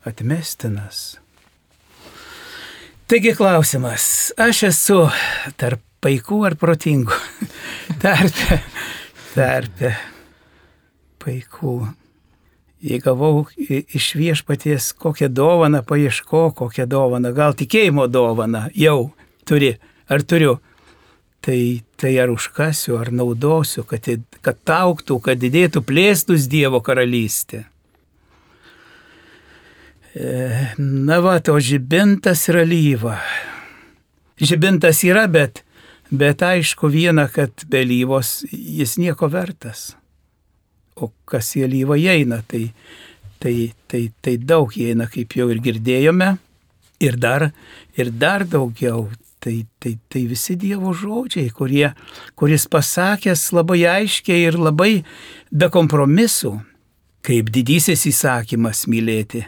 atmestinas. 0.08 1.20
Taigi 3.12 3.34
klausimas, 3.36 4.05
aš 4.39 4.63
esu 4.70 5.01
tarp 5.60 5.84
paikų 6.00 6.39
ar 6.48 6.55
protingų? 6.55 7.17
tarpe, 8.03 8.62
tarpe 9.36 9.91
paikų. 11.20 11.75
Jei 12.81 12.98
gavau 13.03 13.43
iš 13.60 14.13
viešpaties 14.17 14.93
kokią 14.98 15.27
dovaną, 15.27 15.84
paieško 15.86 16.48
kokią 16.58 16.88
dovaną, 16.89 17.36
gal 17.36 17.53
tikėjimo 17.60 18.08
dovaną 18.08 18.70
jau 18.74 19.12
turi, 19.46 19.75
ar 20.10 20.24
turiu, 20.24 20.55
tai, 21.46 21.84
tai 22.00 22.16
ar 22.22 22.32
užkasiu, 22.34 22.98
ar 23.02 23.12
naudosiu, 23.14 23.86
kad, 23.88 24.08
kad 24.46 24.74
auktų, 24.78 25.20
kad 25.26 25.42
didėtų 25.42 25.84
plėstus 25.86 26.48
Dievo 26.52 26.82
karalystė. 26.86 27.66
E, 30.12 30.74
na 30.78 31.22
va, 31.24 31.40
to 31.40 31.56
žibintas 31.60 32.48
yra 32.52 32.66
lyva. 32.68 33.18
Žibintas 34.42 35.02
yra, 35.08 35.26
bet, 35.32 35.64
bet 36.12 36.44
aišku 36.46 36.92
viena, 36.92 37.30
kad 37.32 37.66
be 37.72 37.86
lyvos 37.88 38.42
jis 38.52 38.98
nieko 39.00 39.30
vertas 39.32 39.92
o 41.02 41.12
kas 41.30 41.54
į 41.58 41.66
alyvą 41.68 41.98
įeina, 42.00 42.42
tai, 42.48 42.70
tai, 43.42 43.56
tai, 43.92 44.06
tai 44.24 44.38
daug 44.38 44.72
įeina, 44.78 45.08
kaip 45.12 45.36
jau 45.38 45.50
ir 45.54 45.62
girdėjome, 45.64 46.32
ir 47.01 47.18
dar, 47.22 47.50
ir 47.98 48.12
dar 48.22 48.46
daugiau. 48.48 49.10
Tai, 49.42 49.56
tai, 49.82 49.96
tai 50.06 50.27
visi 50.30 50.54
Dievo 50.54 50.92
žodžiai, 50.94 51.50
kurie, 51.50 51.88
kuris 52.38 52.68
pasakęs 52.70 53.48
labai 53.58 53.80
aiškiai 53.90 54.44
ir 54.46 54.58
labai 54.62 55.01
be 55.50 55.70
kompromisų, 55.74 56.51
kaip 57.25 57.50
didysis 57.50 58.06
įsakymas 58.12 58.84
mylėti, 58.86 59.42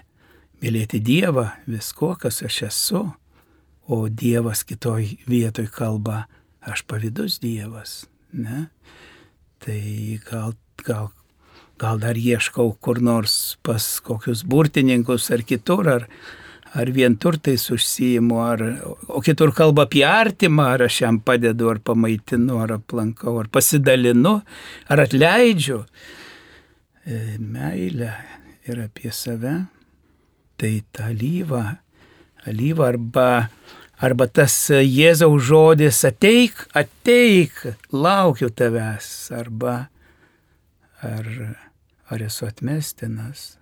mylėti 0.66 0.98
Dievą 0.98 1.52
visko, 1.70 2.16
kas 2.18 2.42
aš 2.42 2.64
esu, 2.72 3.04
o 3.86 4.00
Dievas 4.10 4.66
kitoj 4.66 5.12
vietoj 5.30 5.70
kalba, 5.70 6.24
aš 6.66 6.88
pavydus 6.90 7.38
Dievas. 7.44 8.08
Ne? 8.34 8.72
Tai 9.62 9.82
gal, 10.26 10.58
gal 10.82 11.12
gal 11.84 12.00
dar 12.00 12.16
ieškau 12.16 12.76
kur 12.80 13.02
nors 13.02 13.58
pas 13.66 13.84
kokius 14.04 14.44
burtininkus 14.48 15.30
ar 15.34 15.44
kitur, 15.44 15.90
ar, 15.90 16.08
ar 16.74 16.90
vien 16.94 17.16
turtais 17.18 17.68
užsijimu, 17.74 18.40
ar, 18.42 18.64
o 19.08 19.22
kitur 19.22 19.54
kalba 19.54 19.86
apie 19.88 20.04
artimą, 20.08 20.72
ar 20.74 20.86
aš 20.88 21.02
jam 21.04 21.20
padedu, 21.22 21.70
ar 21.70 21.80
pamaitinu, 21.86 22.58
ar 22.64 22.78
aplankau, 22.80 23.38
ar 23.42 23.50
pasidalinu, 23.54 24.40
ar 24.90 25.04
atleidžiu. 25.06 25.84
E, 27.04 27.38
meilė 27.38 28.14
ir 28.70 28.84
apie 28.86 29.12
save, 29.14 29.56
tai 30.58 30.76
ta 30.96 31.12
lyva, 31.14 31.66
alyva 32.48 32.90
arba, 32.94 33.28
arba 34.04 34.28
tas 34.28 34.56
Jėzaus 34.72 35.44
žodis 35.50 36.02
ateik, 36.08 36.66
ateik, 36.74 37.60
laukiu 37.92 38.50
tavęs, 38.50 39.12
arba 39.36 39.76
ar 41.04 41.30
ar 42.14 42.22
esu 42.22 42.46
atmestinas. 42.46 43.58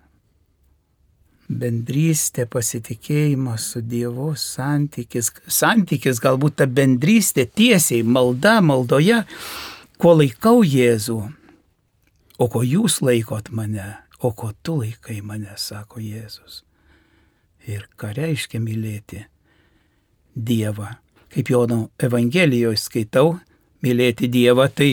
Bendrystė, 1.52 2.46
pasitikėjimas 2.48 3.66
su 3.74 3.82
Dievu, 3.84 4.32
santykis, 4.38 5.30
santykis 5.46 6.20
galbūt 6.22 6.56
ta 6.62 6.66
bendrystė 6.66 7.44
tiesiai, 7.46 8.00
malda, 8.02 8.60
maldoje, 8.64 9.22
ko 10.00 10.14
laikau 10.18 10.62
Jėzų, 10.64 11.18
o 12.38 12.48
ko 12.48 12.64
jūs 12.64 13.00
laikot 13.04 13.52
mane, 13.52 13.90
o 14.24 14.32
ko 14.32 14.52
tu 14.62 14.78
laikai 14.80 15.20
mane, 15.20 15.52
sako 15.60 16.00
Jėzus. 16.00 16.62
Ir 17.68 17.86
ką 17.94 18.14
reiškia 18.16 18.58
mylėti 18.62 19.22
Dievą. 20.34 20.96
Kaip 21.32 21.48
Jono 21.48 21.86
Evangelijoje 22.00 22.80
skaitau, 22.80 23.36
mylėti 23.84 24.28
Dievą 24.32 24.66
tai 24.72 24.92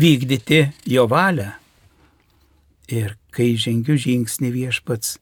vykdyti 0.00 0.62
Jo 0.88 1.08
valią 1.10 1.50
Ir 2.92 3.14
kai 3.32 3.54
žengiu 3.56 3.96
žingsnį 3.96 4.50
viešpats, 4.52 5.16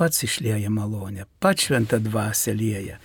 pats 0.00 0.24
išlėja 0.24 0.70
malonę, 0.72 1.26
pats 1.42 1.68
šventą 1.68 1.98
dvasę 2.00 2.54
lėja. 2.56 2.96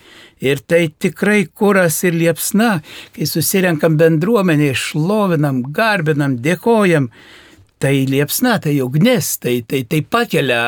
Ir 0.43 0.61
tai 0.63 0.85
tikrai 0.89 1.45
kuras 1.47 1.97
ir 2.07 2.15
liepsna, 2.15 2.77
kai 3.15 3.27
susirenkam 3.27 3.97
bendruomenė, 3.99 4.71
išlovinam, 4.71 5.63
garbinam, 5.75 6.37
dėkojam. 6.45 7.09
Tai 7.83 7.91
liepsna, 8.07 8.53
tai 8.63 8.77
ugnis, 8.81 9.33
tai, 9.43 9.57
tai, 9.67 9.81
tai 9.83 9.99
pakelia, 10.07 10.61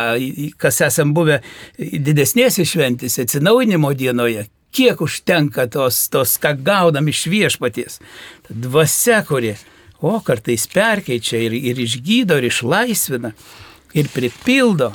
kas 0.59 0.81
esam 0.83 1.13
buvę 1.15 1.39
didesnėse 1.79 2.65
šventėse, 2.67 3.23
atsinaujinimo 3.23 3.93
dienoje, 3.95 4.43
kiek 4.75 4.99
užtenka 5.01 5.69
tos, 5.71 6.01
tos 6.11 6.35
ką 6.43 6.51
gaunam 6.67 7.07
iš 7.07 7.23
viešpaties. 7.31 8.01
Ta 8.43 8.59
dvasia, 8.67 9.23
kuri 9.25 9.55
o 10.03 10.17
kartais 10.19 10.67
perkeičia 10.75 11.39
ir, 11.47 11.55
ir 11.71 11.79
išgydo, 11.87 12.37
ir 12.37 12.51
išlaisvina, 12.51 13.31
ir 13.95 14.11
pripildo. 14.13 14.91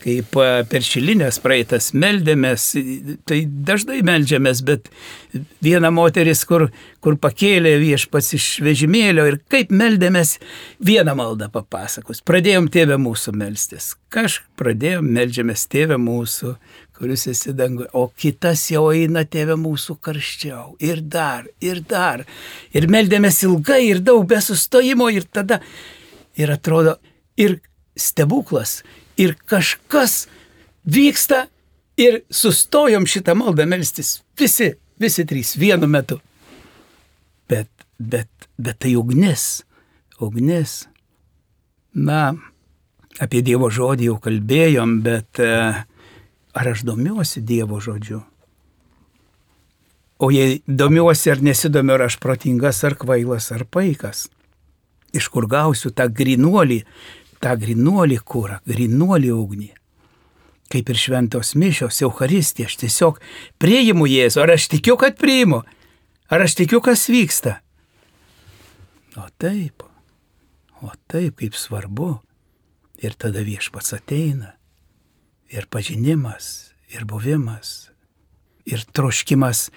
Kaip 0.00 0.32
per 0.70 0.84
šilinės 0.84 1.38
praeitas 1.44 1.90
meldėmės, 1.92 2.70
tai 3.28 3.42
dažnai 3.44 3.98
meldžiamės, 4.06 4.62
bet 4.64 4.88
viena 5.60 5.90
moteris, 5.92 6.40
kur, 6.48 6.70
kur 7.04 7.18
pakėlė 7.20 7.74
viešpats 7.82 8.32
iš 8.38 8.46
vežimėlio 8.64 9.26
ir 9.28 9.36
kaip 9.52 9.74
meldėmės, 9.76 10.38
vieną 10.80 11.12
maldą 11.18 11.50
papasakos. 11.52 12.22
Pradėjom 12.24 12.70
tėvę 12.72 12.96
mūsų 13.02 13.36
melstis. 13.36 13.92
Kažkaip 14.10 14.48
pradėjom 14.60 15.12
meldžiamės 15.18 15.66
tėvę 15.70 16.00
mūsų, 16.00 16.54
kuris 16.96 17.26
esi 17.30 17.52
danguje, 17.56 17.88
o 17.92 18.08
kitas 18.08 18.66
jau 18.72 18.86
eina 18.92 19.26
tėvė 19.28 19.56
mūsų 19.60 19.96
karščiau. 20.04 20.78
Ir 20.84 21.00
dar, 21.00 21.46
ir 21.60 21.80
dar. 21.88 22.24
Ir 22.76 22.88
meldėmės 22.92 23.40
ilgai 23.44 23.82
ir 23.86 24.02
daug 24.04 24.24
be 24.28 24.40
sustojimo 24.44 25.08
ir 25.12 25.28
tada. 25.28 25.60
Ir 26.40 26.52
atrodo, 26.56 26.96
ir 27.40 27.58
stebuklas, 27.96 28.80
ir 29.20 29.36
kažkas 29.48 30.24
vyksta 30.88 31.44
ir 32.00 32.22
sustojom 32.32 33.06
šitą 33.08 33.36
maldą 33.36 33.66
melstis. 33.68 34.20
Visi, 34.38 34.72
visi 35.00 35.26
trys 35.28 35.54
vienu 35.60 35.88
metu. 35.90 36.20
Bet, 37.50 37.68
bet, 37.98 38.30
bet 38.56 38.80
tai 38.80 38.94
ugnis, 38.96 39.62
ugnis. 40.20 40.86
Na, 41.94 42.32
apie 43.20 43.42
Dievo 43.44 43.68
žodį 43.72 44.08
jau 44.08 44.18
kalbėjom, 44.22 45.00
bet 45.04 45.42
uh, 45.42 45.82
Ar 46.52 46.68
aš 46.68 46.82
domiuosi 46.82 47.40
Dievo 47.46 47.78
žodžiu? 47.80 48.24
O 50.20 50.30
jei 50.34 50.60
domiuosi 50.66 51.30
ar 51.30 51.42
nesidomiu, 51.42 51.94
ar 51.94 52.08
aš 52.08 52.18
protingas, 52.20 52.82
ar 52.84 52.96
kvailas, 52.98 53.50
ar 53.54 53.64
paikas. 53.64 54.26
Iš 55.14 55.30
kur 55.32 55.46
gausiu 55.50 55.94
tą 55.94 56.08
grinuolį, 56.10 56.82
tą 57.40 57.56
grinuolį 57.60 58.20
kūrą, 58.24 58.60
grinuolį 58.68 59.32
ugnį. 59.34 59.70
Kaip 60.70 60.90
ir 60.92 61.00
šventos 61.02 61.56
mišios, 61.58 61.98
Euharistija, 62.06 62.68
aš 62.70 62.76
tiesiog 62.84 63.18
priimu 63.58 64.06
Jėzų, 64.06 64.44
ar 64.44 64.54
aš 64.54 64.68
tikiu, 64.76 64.94
kad 65.00 65.18
priimu, 65.18 65.64
ar 66.30 66.44
aš 66.46 66.60
tikiu, 66.60 66.78
kas 66.84 67.08
vyksta. 67.10 67.56
O 69.18 69.26
taip, 69.42 69.82
o 70.84 70.92
taip 71.10 71.40
kaip 71.42 71.58
svarbu. 71.58 72.18
Ir 73.00 73.16
tada 73.16 73.40
viešpats 73.40 73.94
ateina. 73.96 74.52
Ir 75.50 75.64
pažinimas, 75.72 76.70
ir 76.92 77.06
buvimas, 77.08 77.88
ir 78.68 78.84
troškimas 78.94 79.70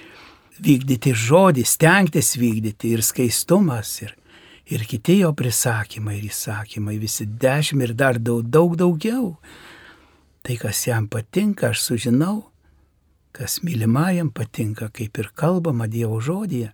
vykdyti 0.61 1.13
žodį, 1.17 1.63
stengtis 1.65 2.35
vykdyti, 2.37 2.91
ir 2.93 3.01
skaistumas, 3.01 3.95
ir, 4.03 4.13
ir 4.65 4.85
kiti 4.87 5.19
jo 5.19 5.33
prisakymai 5.35 6.17
ir 6.19 6.29
įsakymai, 6.29 6.97
visi 7.01 7.27
dešimt 7.27 7.83
ir 7.87 7.93
dar 7.97 8.19
daug, 8.19 8.45
daug 8.47 8.77
daugiau. 8.79 9.35
Tai, 10.43 10.55
kas 10.59 10.85
jam 10.87 11.07
patinka, 11.07 11.71
aš 11.71 11.83
sužinau, 11.87 12.43
kas 13.35 13.61
mylimajam 13.63 14.31
patinka, 14.31 14.89
kaip 14.91 15.19
ir 15.19 15.31
kalbama 15.35 15.87
Dievo 15.87 16.19
žodėje. 16.23 16.73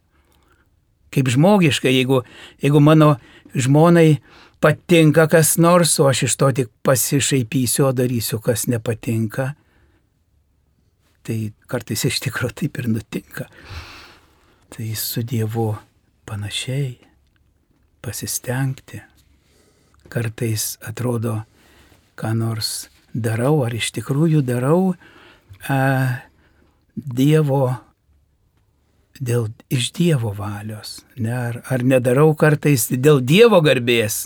Kaip 1.10 1.30
žmogiška, 1.34 1.90
jeigu, 1.90 2.22
jeigu 2.62 2.82
mano 2.82 3.16
žmonai 3.58 4.20
patinka 4.62 5.26
kas 5.30 5.56
nors, 5.58 5.96
o 6.00 6.10
aš 6.10 6.28
iš 6.28 6.38
to 6.38 6.52
tik 6.54 6.72
pasišaipysiu, 6.86 7.88
o 7.90 7.92
darysiu, 7.96 8.42
kas 8.44 8.68
nepatinka, 8.70 9.54
tai 11.26 11.38
kartais 11.70 12.06
iš 12.10 12.22
tikrųjų 12.26 12.58
taip 12.64 12.82
ir 12.82 12.90
nutinka. 12.94 13.50
Tai 14.70 14.90
su 14.98 15.26
Dievu 15.26 15.72
panašiai 16.30 17.09
pasistengti. 18.02 19.02
Kartais 20.10 20.78
atrodo, 20.82 21.44
ką 22.18 22.34
nors 22.38 22.90
darau, 23.14 23.62
ar 23.66 23.76
iš 23.78 23.92
tikrųjų 23.98 24.42
darau 24.46 24.96
a, 25.68 26.26
Dievo, 27.00 27.78
dėl, 29.20 29.50
iš 29.72 29.92
Dievo 29.96 30.34
valios, 30.36 31.00
ne, 31.16 31.32
ar, 31.32 31.62
ar 31.72 31.84
nedarau 31.86 32.34
kartais 32.36 32.90
dėl 32.92 33.22
Dievo 33.24 33.62
garbės. 33.64 34.26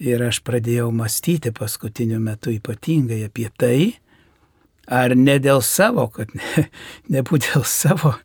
Ir 0.00 0.20
aš 0.26 0.42
pradėjau 0.44 0.90
mąstyti 0.92 1.52
paskutiniu 1.56 2.18
metu 2.20 2.52
ypatingai 2.52 3.22
apie 3.26 3.48
tai, 3.56 3.96
ar 4.86 5.16
ne 5.16 5.38
dėl 5.42 5.62
savo, 5.64 6.06
kad 6.12 6.32
ne, 6.36 6.68
nebūtų 7.16 7.56
dėl 7.56 7.66
savo. 7.68 8.16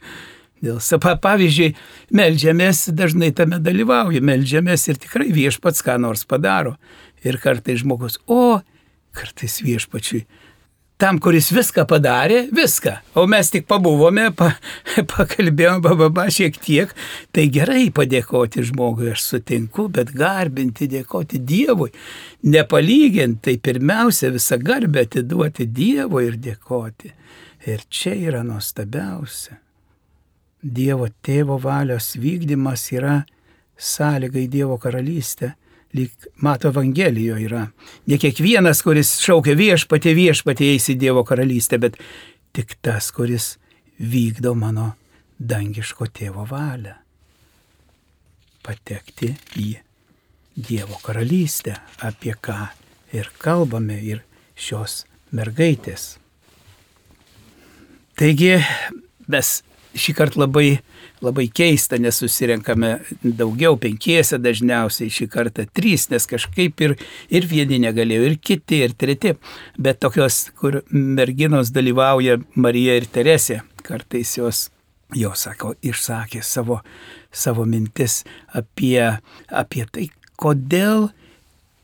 Dėl 0.61 0.77
pavyzdžiui, 1.23 1.71
melžiamės, 2.13 2.89
dažnai 2.93 3.31
tame 3.33 3.57
dalyvauju, 3.63 4.21
melžiamės 4.21 4.87
ir 4.91 5.01
tikrai 5.01 5.31
viešpats 5.33 5.81
ką 5.81 5.97
nors 6.01 6.23
padaro. 6.25 6.75
Ir 7.25 7.37
kartais 7.41 7.81
žmogus, 7.81 8.19
o, 8.27 8.61
kartais 9.17 9.59
viešpačiui 9.65 10.25
tam, 11.01 11.17
kuris 11.17 11.49
viską 11.49 11.87
padarė, 11.89 12.43
viską. 12.53 12.93
O 13.17 13.23
mes 13.29 13.49
tik 13.53 13.65
pabuvome, 13.69 14.27
pa, 14.37 14.51
pakalbėjome, 15.13 15.81
bababa 15.81 16.27
šiek 16.33 16.59
tiek. 16.61 16.93
Tai 17.33 17.47
gerai 17.53 17.87
padėkoti 17.95 18.65
žmogui, 18.69 19.09
aš 19.15 19.25
sutinku, 19.31 19.87
bet 19.93 20.13
garbinti, 20.17 20.89
dėkoti 20.91 21.41
Dievui. 21.41 21.89
Nepalyginti, 22.53 23.41
tai 23.47 23.57
pirmiausia 23.69 24.29
visą 24.35 24.59
garbę 24.61 25.07
atiduoti 25.07 25.65
Dievui 25.65 26.27
ir 26.29 26.37
dėkoti. 26.49 27.15
Ir 27.71 27.85
čia 27.89 28.13
yra 28.29 28.45
nuostabiausia. 28.45 29.60
Dievo 30.61 31.07
tėvo 31.25 31.57
valios 31.61 32.13
vykdymas 32.21 32.85
yra 32.93 33.21
sąlygai 33.81 34.45
Dievo 34.51 34.77
karalystė 34.81 35.55
lyg 35.97 36.27
mato 36.35 36.69
Evangelijoje 36.71 37.45
yra. 37.47 37.65
Ne 38.07 38.17
kiekvienas, 38.21 38.83
kuris 38.85 39.17
šaukia 39.23 39.55
viešpatė, 39.59 40.13
viešpatė 40.15 40.71
eis 40.75 40.87
į 40.93 40.97
Dievo 41.01 41.25
karalystę, 41.27 41.79
bet 41.81 41.97
tik 42.55 42.77
tas, 42.81 43.09
kuris 43.11 43.55
vykdo 43.99 44.53
mano 44.55 44.93
dangiško 45.39 46.07
tėvo 46.13 46.45
valią. 46.49 46.95
Patekti 48.61 49.33
į 49.59 49.69
Dievo 50.55 50.99
karalystę, 51.03 51.75
apie 52.05 52.35
ką 52.39 52.69
ir 53.15 53.31
kalbame 53.41 53.97
ir 54.03 54.23
šios 54.55 55.03
mergaitės. 55.35 56.15
Taigi 58.19 58.59
mes 59.31 59.61
šį 59.97 60.15
kartą 60.17 60.45
labai 60.45 60.79
labai 61.21 61.47
keista, 61.53 61.99
nes 62.01 62.17
susirenkame 62.17 62.95
daugiau, 63.21 63.77
penkiese 63.79 64.39
dažniausiai, 64.41 65.11
šį 65.13 65.27
kartą 65.31 65.67
trys, 65.69 66.07
nes 66.11 66.25
kažkaip 66.29 66.81
ir, 66.81 66.95
ir 67.29 67.47
vieni 67.49 67.79
negalėjo, 67.83 68.25
ir 68.29 68.37
kiti, 68.41 68.81
ir 68.87 68.95
treti. 68.97 69.35
Bet 69.77 70.01
tokios, 70.01 70.47
kur 70.57 70.81
merginos 70.89 71.73
dalyvauja 71.75 72.39
Marija 72.55 72.97
ir 72.99 73.07
Teresė, 73.13 73.61
kartais 73.85 74.33
jos, 74.39 74.67
jos 75.17 75.47
sako, 75.47 75.75
išsakė 75.85 76.43
savo, 76.45 76.81
savo 77.31 77.67
mintis 77.69 78.21
apie, 78.57 79.11
apie 79.47 79.85
tai, 79.93 80.09
kodėl 80.41 81.11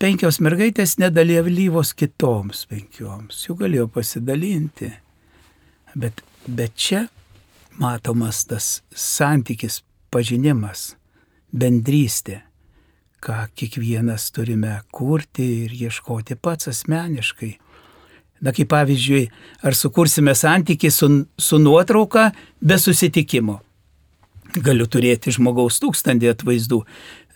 penkios 0.01 0.41
mergaitės 0.41 0.97
nedalyvos 1.01 1.93
kitoms 1.97 2.65
penkioms, 2.69 3.45
jų 3.45 3.59
galėjo 3.61 3.91
pasidalinti. 3.93 4.95
Bet, 5.97 6.19
bet 6.45 6.73
čia 6.77 7.07
matomas 7.77 8.43
tas 8.47 8.81
santykis, 8.95 9.81
pažinimas, 10.13 10.95
bendrystė, 11.53 12.41
ką 13.23 13.47
kiekvienas 13.57 14.29
turime 14.33 14.79
kurti 14.93 15.47
ir 15.65 15.75
ieškoti 15.87 16.37
pats 16.41 16.69
asmeniškai. 16.71 17.53
Na 18.45 18.53
kaip 18.53 18.69
pavyzdžiui, 18.69 19.23
ar 19.65 19.73
sukursime 19.73 20.35
santykį 20.37 20.91
su, 20.93 21.07
su 21.41 21.57
nuotrauka 21.57 22.29
be 22.61 22.77
susitikimo. 22.77 23.61
Galiu 24.63 24.85
turėti 24.87 25.33
žmogaus 25.33 25.81
tūkstantį 25.81 26.29
atvaizdų 26.31 26.83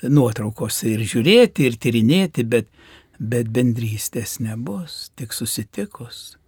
nuotraukose 0.10 0.94
ir 0.94 1.02
žiūrėti, 1.06 1.66
ir 1.68 1.80
tyrinėti, 1.82 2.46
bet, 2.46 2.70
bet 3.18 3.50
bendrystės 3.54 4.38
nebus, 4.42 5.10
tik 5.18 5.34
susitikus. 5.34 6.41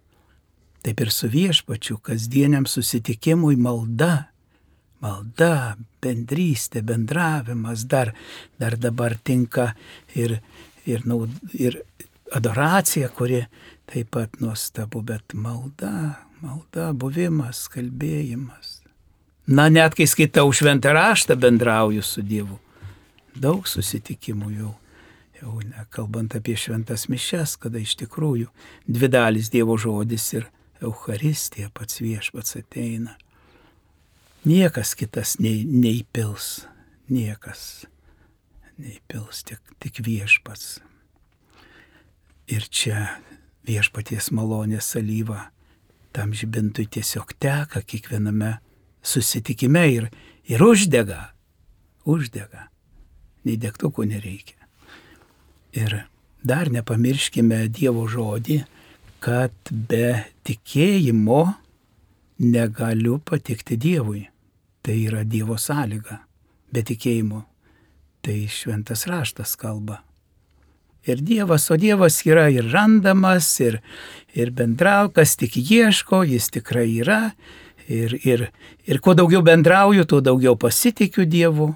Taip 0.84 1.00
ir 1.00 1.10
su 1.10 1.28
viešpačiu 1.32 1.96
kasdieniam 2.04 2.66
susitikimui 2.68 3.56
malda. 3.56 4.28
Malda, 5.04 5.76
bendrystė, 6.04 6.80
bendravimas 6.84 7.84
dar, 7.88 8.14
dar 8.60 8.76
dabar 8.80 9.16
tinka 9.16 9.72
ir, 10.16 10.38
ir, 10.88 11.04
naud, 11.08 11.32
ir 11.52 11.80
adoracija, 12.32 13.10
kuri 13.12 13.42
taip 13.90 14.12
pat 14.16 14.40
nuostabu, 14.40 15.02
bet 15.04 15.36
malda, 15.36 16.20
malda, 16.40 16.92
buvimas, 16.92 17.66
kalbėjimas. 17.72 18.80
Na, 19.44 19.68
net 19.68 19.96
kai 19.96 20.06
skaitau 20.08 20.48
šventą 20.56 20.94
raštą, 20.96 21.36
bendrauju 21.36 22.04
su 22.04 22.24
Dievu. 22.24 22.56
Daug 23.36 23.68
susitikimų 23.68 24.54
jau 24.56 24.72
jau 25.44 25.60
nekalbant 25.60 26.34
apie 26.38 26.56
šventas 26.56 27.08
mišes, 27.12 27.58
kada 27.60 27.80
iš 27.82 27.96
tikrųjų 28.00 28.48
dvi 28.88 29.10
dalis 29.12 29.50
Dievo 29.52 29.76
žodis 29.80 30.26
ir 30.38 30.48
Euharistija 30.84 31.70
pats 31.74 32.00
viešpats 32.04 32.58
ateina. 32.60 33.16
Niekas 34.44 34.92
kitas 34.98 35.38
nei, 35.40 35.64
neįpils, 35.64 36.66
niekas 37.08 37.86
neįpils, 38.78 39.44
tik, 39.48 39.60
tik 39.80 40.02
viešpats. 40.04 40.78
Ir 42.50 42.66
čia 42.68 43.06
viešpaties 43.64 44.30
malonės 44.36 44.90
salyva 44.92 45.48
tam 46.14 46.34
žibintui 46.36 46.86
tiesiog 46.86 47.32
teka 47.42 47.82
kiekviename 47.82 48.58
susitikime 49.04 49.84
ir, 49.90 50.10
ir 50.46 50.62
uždega, 50.62 51.32
uždega, 52.06 52.68
nei 53.44 53.56
degtukų 53.60 54.06
nereikia. 54.12 54.60
Ir 55.74 56.04
dar 56.44 56.70
nepamirškime 56.70 57.64
Dievo 57.74 58.06
žodį, 58.08 58.60
kad 59.24 59.56
be 59.70 60.26
tikėjimo 60.44 61.44
negaliu 62.44 63.18
patikti 63.24 63.78
Dievui. 63.80 64.26
Tai 64.84 64.96
yra 65.00 65.22
Dievo 65.24 65.56
sąlyga. 65.56 66.18
Be 66.72 66.82
tikėjimo. 66.84 67.44
Tai 68.24 68.34
šventas 68.52 69.06
raštas 69.08 69.54
kalba. 69.60 70.02
Ir 71.08 71.20
Dievas, 71.24 71.70
o 71.72 71.76
Dievas 71.80 72.20
yra 72.24 72.46
ir 72.52 72.68
randamas, 72.72 73.48
ir, 73.60 73.80
ir 74.36 74.52
bendrau, 74.56 75.10
kas 75.12 75.36
tik 75.40 75.56
ieško, 75.60 76.22
jis 76.28 76.48
tikrai 76.52 76.86
yra. 77.00 77.20
Ir, 77.88 78.16
ir, 78.24 78.46
ir 78.88 79.00
kuo 79.04 79.12
daugiau 79.16 79.44
bendrauju, 79.44 80.04
tuo 80.08 80.20
daugiau 80.24 80.56
pasitikiu 80.60 81.24
Dievu. 81.28 81.72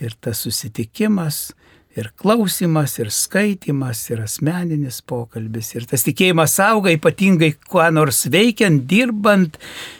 Ir 0.00 0.16
tas 0.20 0.44
susitikimas 0.44 1.50
ir 1.96 2.10
klausimas, 2.16 2.98
ir 3.00 3.10
skaitimas, 3.12 4.02
ir 4.10 4.22
asmeninis 4.24 5.00
pokalbis. 5.06 5.72
Ir 5.76 5.86
tas 5.88 6.04
tikėjimas 6.06 6.56
auga 6.62 6.92
ypatingai 6.94 7.54
kuo 7.70 7.84
nors 7.92 8.26
veikiant, 8.32 8.84
dirbant 8.90 9.56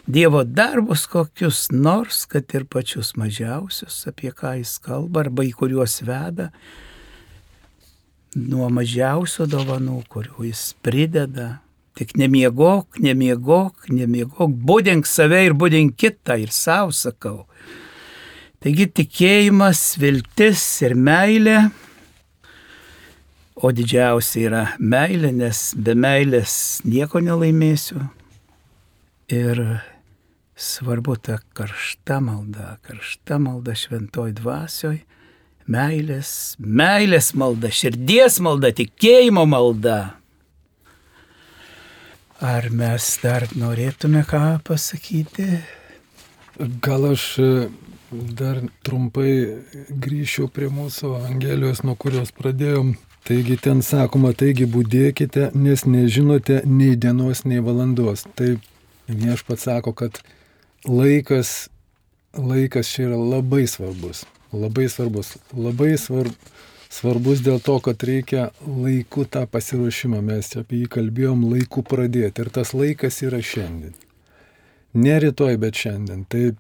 Dievo 0.07 0.45
darbus 0.45 1.07
kokius 1.11 1.67
nors, 1.73 2.25
kad 2.31 2.53
ir 2.55 2.67
pačius 2.71 3.15
mažiausius, 3.19 4.05
apie 4.11 4.31
ką 4.31 4.59
jis 4.61 4.77
kalba, 4.85 5.25
arba 5.25 5.47
į 5.47 5.55
kuriuos 5.59 5.99
veda, 6.07 6.51
nuo 8.37 8.69
mažiausio 8.71 9.49
dovanų, 9.51 10.03
kurių 10.13 10.51
jis 10.51 10.69
prideda. 10.85 11.57
Tik 11.97 12.13
nemiegok, 12.21 12.99
nemiegok, 13.01 13.89
nemiegok, 13.89 14.53
būdink 14.69 15.09
save 15.09 15.47
ir 15.47 15.57
būdink 15.57 15.97
kitą 15.97 16.37
ir 16.43 16.53
savo 16.53 16.93
sakau. 16.93 17.47
Taigi 18.61 18.85
tikėjimas, 19.01 19.95
viltis 20.01 20.63
ir 20.85 20.93
meilė 20.99 21.57
O 23.57 23.71
didžiausia 23.73 24.41
yra 24.51 24.63
meilė, 24.77 25.31
nes 25.33 25.71
be 25.81 25.95
meilės 25.97 26.83
nieko 26.85 27.23
nelaimėsiu. 27.25 28.03
Ir 29.33 29.61
svarbu 30.61 31.17
ta 31.25 31.39
karšta 31.57 32.19
malda, 32.21 32.75
karšta 32.85 33.39
malda 33.41 33.73
šventoj 33.73 34.35
dvasioj, 34.43 34.99
meilės, 35.73 36.31
meilės 36.61 37.33
malda, 37.33 37.73
širdies 37.73 38.37
malda, 38.45 38.75
tikėjimo 38.77 39.47
malda. 39.49 39.97
Ar 42.45 42.69
mes 42.69 43.09
dar 43.25 43.49
norėtume 43.57 44.21
ką 44.29 44.59
pasakyti? 44.69 45.63
Gal 46.85 47.09
aš 47.15 47.25
e, 47.41 47.51
dar 48.37 48.61
trumpai 48.85 49.33
grįšiu 49.89 50.53
prie 50.53 50.69
mūsų 50.69 51.17
Evangelijos, 51.23 51.81
nuo 51.89 51.97
kurios 51.97 52.37
pradėjom 52.37 52.93
Taigi 53.27 53.57
ten 53.59 53.81
sakoma, 53.83 54.31
taigi 54.39 54.69
būdėkite, 54.71 55.49
nes 55.59 55.83
nežinote 55.83 56.61
nei 56.71 56.95
dienos, 56.95 57.41
nei 57.43 57.59
valandos. 57.59 58.23
Tai 58.39 58.53
viešpats 59.11 59.67
sako, 59.67 59.93
kad 59.99 60.21
laikas, 60.87 61.69
laikas 62.39 62.93
čia 62.93 63.09
yra 63.09 63.19
labai 63.19 63.65
svarbus. 63.67 64.23
Labai 64.55 64.87
svarbus. 64.93 65.33
Labai 65.59 65.97
svarb, 65.99 66.37
svarbus 66.87 67.43
dėl 67.43 67.59
to, 67.67 67.81
kad 67.83 68.07
reikia 68.07 68.53
laiku 68.63 69.27
tą 69.27 69.43
pasiruošimą. 69.51 70.23
Mes 70.23 70.53
apie 70.63 70.85
jį 70.85 70.93
kalbėjom, 70.95 71.43
laiku 71.51 71.83
pradėti. 71.83 72.47
Ir 72.47 72.55
tas 72.55 72.77
laikas 72.79 73.19
yra 73.27 73.43
šiandien. 73.43 73.99
Ne 74.95 75.19
rytoj, 75.27 75.59
bet 75.67 75.83
šiandien. 75.83 76.23
Tai 76.31 76.53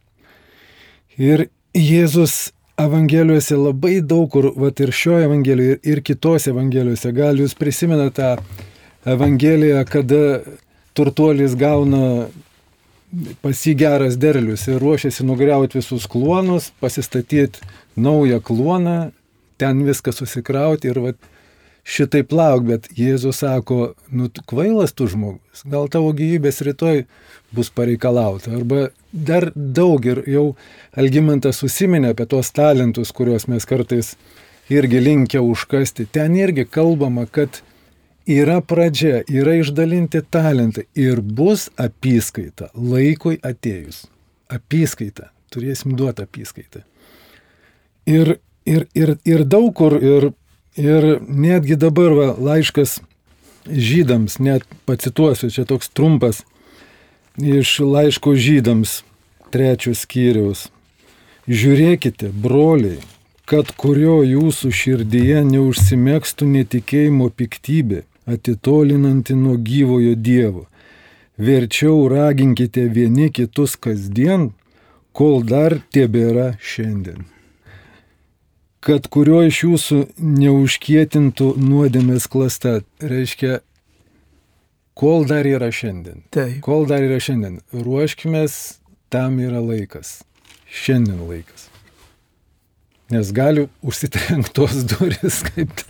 ir 1.14 1.46
Jėzus 1.76 2.56
Evangelijose 2.77 3.57
labai 3.57 4.01
daug 4.05 4.29
kur, 4.31 4.51
vat 4.61 4.81
ir 4.85 4.93
šio 4.93 5.17
Evangelijoje, 5.25 5.79
ir 5.89 6.03
kitose 6.05 6.51
Evangelijose, 6.53 7.12
gal 7.17 7.39
jūs 7.41 7.55
prisimenate 7.57 8.17
tą 8.19 9.15
Evangeliją, 9.17 9.85
kada 9.89 10.43
turtuolis 10.97 11.55
gauna 11.57 12.27
pas 13.41 13.62
jį 13.65 13.77
geras 13.81 14.19
derlius 14.21 14.67
ir 14.69 14.81
ruošiasi 14.83 15.25
nugriauti 15.25 15.79
visus 15.79 16.05
klonus, 16.11 16.69
pasistatyti 16.83 17.65
naują 17.97 18.43
kloną, 18.45 18.97
ten 19.57 19.81
viską 19.87 20.12
susikrauti 20.12 20.91
ir 20.91 21.01
vat, 21.01 21.17
šitai 21.87 22.25
plauk, 22.27 22.64
bet 22.66 22.88
Jėzus 22.99 23.42
sako, 23.44 23.94
nu 24.11 24.29
kvailas 24.51 24.94
tu 24.96 25.07
žmogus, 25.11 25.62
gal 25.70 25.87
tavo 25.92 26.11
gyvybės 26.16 26.59
rytoj 26.66 27.05
bus 27.55 27.70
pareikalauta. 27.70 28.57
Arba 28.59 28.88
dar 29.12 29.51
daug 29.55 30.05
ir 30.07 30.25
jau 30.27 30.46
Algymantas 30.99 31.62
užsiminė 31.66 32.12
apie 32.14 32.27
tos 32.31 32.51
talentus, 32.57 33.14
kuriuos 33.14 33.46
mes 33.53 33.68
kartais 33.68 34.16
irgi 34.72 35.01
linkia 35.03 35.44
užkasti. 35.46 36.09
Ten 36.11 36.35
irgi 36.37 36.66
kalbama, 36.66 37.27
kad 37.31 37.62
yra 38.27 38.59
pradžia, 38.61 39.22
yra 39.31 39.55
išdalinti 39.61 40.25
talentai 40.31 40.88
ir 40.99 41.22
bus 41.22 41.68
apyskaita 41.79 42.72
laikui 42.75 43.38
atėjus. 43.46 44.05
Apyskaita. 44.51 45.31
Turėsim 45.55 45.94
duoti 45.96 46.25
apyskaitą. 46.27 46.83
Ir, 48.11 48.37
ir, 48.66 48.88
ir, 48.99 49.14
ir 49.25 49.44
daug 49.46 49.70
kur, 49.79 49.94
ir, 50.03 50.33
ir 50.77 51.19
netgi 51.29 51.77
dabar 51.81 52.15
va, 52.17 52.29
laiškas 52.39 53.01
žydams, 53.67 54.39
net 54.39 54.65
pacituosiu, 54.87 55.51
čia 55.51 55.65
toks 55.69 55.89
trumpas 55.89 56.45
iš 57.41 57.79
laiško 57.81 58.35
žydams 58.37 59.03
trečios 59.53 60.05
skyriaus. 60.07 60.69
Žiūrėkite, 61.47 62.33
broliai, 62.33 62.99
kad 63.47 63.71
kurio 63.79 64.23
jūsų 64.27 64.73
širdyje 64.75 65.45
neužsimėgstų 65.47 66.49
netikėjimo 66.51 67.29
piktybė, 67.31 68.03
atitolinanti 68.27 69.37
nuo 69.39 69.55
gyvojo 69.55 70.17
Dievo. 70.19 70.67
Verčiau 71.39 72.09
raginkite 72.11 72.89
vieni 72.91 73.31
kitus 73.31 73.77
kasdien, 73.77 74.51
kol 75.12 75.45
dar 75.47 75.79
tebėra 75.95 76.57
šiandien. 76.59 77.36
Kad 78.85 79.09
kurio 79.11 79.41
iš 79.47 79.62
jūsų 79.65 80.03
neužkietintų 80.21 81.55
nuodėmės 81.59 82.29
klasta, 82.31 82.81
reiškia 83.01 83.61
Kol 84.97 85.27
dar 85.29 85.45
yra 85.45 85.69
šiandien. 85.69 86.23
Taip. 86.33 86.62
Kol 86.65 86.87
dar 86.89 87.05
yra 87.05 87.19
šiandien. 87.21 87.59
Ruoškime, 87.69 88.47
tam 89.12 89.35
yra 89.45 89.61
laikas. 89.61 90.23
Šiandien 90.73 91.19
laikas. 91.29 91.67
Nes 93.12 93.29
gali 93.37 93.67
užsitrenktos 93.85 94.87
duris 94.89 95.43
kaip 95.51 95.85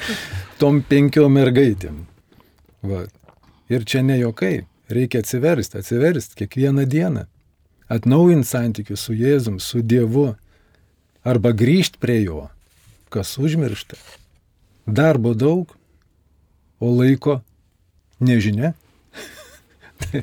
tom 0.58 0.82
penkiom 0.82 1.38
mergaitėm. 1.38 2.02
Va. 2.82 3.04
Ir 3.70 3.86
čia 3.86 4.02
ne 4.02 4.18
jokai. 4.18 4.66
Reikia 4.90 5.22
atsiversti, 5.22 5.78
atsiversti 5.78 6.42
kiekvieną 6.42 6.82
dieną. 6.90 7.28
Atnaujinti 7.86 8.50
santykius 8.50 9.06
su 9.06 9.14
Jėzum, 9.14 9.62
su 9.62 9.86
Dievu. 9.86 10.32
Arba 11.22 11.54
grįžti 11.54 12.02
prie 12.02 12.24
Jo. 12.24 12.48
Kas 13.16 13.38
užmiršta. 13.40 13.96
Darbo 14.86 15.32
daug, 15.34 15.70
o 16.80 16.90
laiko 16.92 17.38
nežinia 18.20 18.74
tai, 20.02 20.20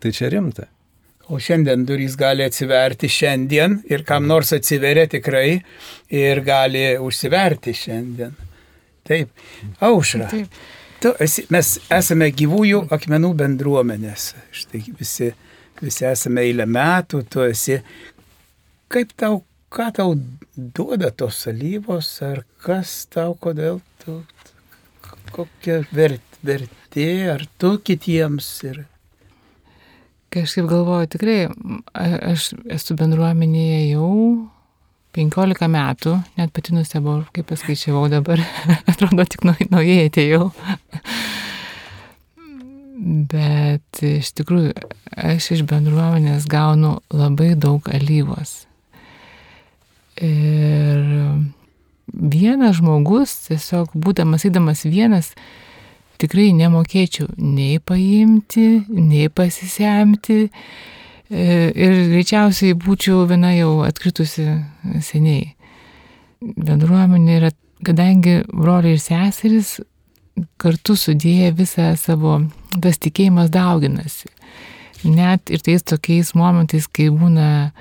tai 0.00 0.12
čia 0.16 0.30
rimta. 0.32 0.64
O 1.28 1.36
šiandien 1.40 1.84
durys 1.84 2.16
gali 2.16 2.46
atsiverti 2.48 3.10
šiandien 3.12 3.82
ir 3.92 4.06
kam 4.08 4.24
nors 4.28 4.54
atsiveria 4.56 5.04
tikrai 5.12 5.58
ir 6.08 6.40
gali 6.44 6.86
užsiverti 7.00 7.74
šiandien. 7.76 8.32
Taip, 9.04 9.44
aušra. 9.84 10.30
Taip. 10.32 10.62
Tu 11.04 11.12
esi, 11.20 11.44
mes 11.52 11.74
esame 11.92 12.30
gyvųjų 12.32 12.86
akmenų 12.96 13.34
bendruomenės. 13.42 14.30
Štai 14.48 14.80
visi, 14.96 15.28
visi 15.84 16.08
esame 16.08 16.46
eilę 16.48 16.64
metų, 16.64 17.20
tu 17.28 17.44
esi. 17.44 17.82
Kaip 18.88 19.12
tau, 19.20 19.42
ką 19.68 19.90
tau 20.00 20.16
duoda 20.56 21.10
tos 21.10 21.42
salyvos, 21.46 22.10
ar 22.22 22.44
kas 22.64 23.04
tau, 23.12 23.34
kodėl 23.34 23.80
tu, 24.04 24.22
kokia 25.34 25.82
vert, 25.94 26.40
vertė, 26.46 27.08
ar 27.34 27.46
tu 27.58 27.76
kitiems 27.82 28.50
ir 28.70 28.84
Kažkaip 30.34 30.66
galvoju, 30.66 31.06
tikrai, 31.12 31.36
aš 31.94 32.48
esu 32.74 32.96
bendruomenėje 32.98 33.92
jau 33.92 34.08
15 35.14 35.68
metų, 35.70 36.16
net 36.40 36.50
pati 36.50 36.74
nustebau, 36.74 37.20
kaip 37.30 37.46
paskaičiavau 37.52 38.08
dabar, 38.10 38.42
atrodo 38.90 39.22
tik 39.30 39.46
naujai 39.46 40.08
atėjau. 40.08 40.48
Bet 43.30 44.02
iš 44.02 44.32
tikrųjų, 44.40 44.74
aš 45.14 45.52
iš 45.54 45.62
bendruomenės 45.70 46.50
gaunu 46.50 46.96
labai 47.14 47.52
daug 47.54 47.86
alyvos. 47.94 48.64
Ir 50.22 51.00
vienas 52.14 52.78
žmogus, 52.78 53.32
tiesiog 53.48 53.94
būdamas 53.98 54.44
įdamas 54.46 54.84
vienas, 54.86 55.32
tikrai 56.22 56.52
nemokėčiau 56.54 57.32
nei 57.38 57.80
paimti, 57.82 58.84
nei 58.88 59.28
pasisemti. 59.28 60.44
Ir 61.34 61.94
greičiausiai 62.12 62.76
būčiau 62.78 63.24
viena 63.26 63.54
jau 63.56 63.80
atkritusi 63.86 64.44
seniai. 65.02 65.54
Bendruomenė 66.44 67.38
yra, 67.40 67.50
kadangi 67.84 68.42
broliai 68.52 68.98
ir 68.98 69.02
seserys 69.02 69.78
kartu 70.60 70.96
sudėję 70.98 71.54
visą 71.56 71.94
savo, 71.98 72.36
tas 72.82 73.00
tikėjimas 73.00 73.50
dauginasi. 73.54 74.30
Net 75.04 75.50
ir 75.52 75.64
tais 75.64 75.82
tokiais 75.84 76.34
momentais, 76.36 76.86
kai 76.88 77.10
būna 77.12 77.72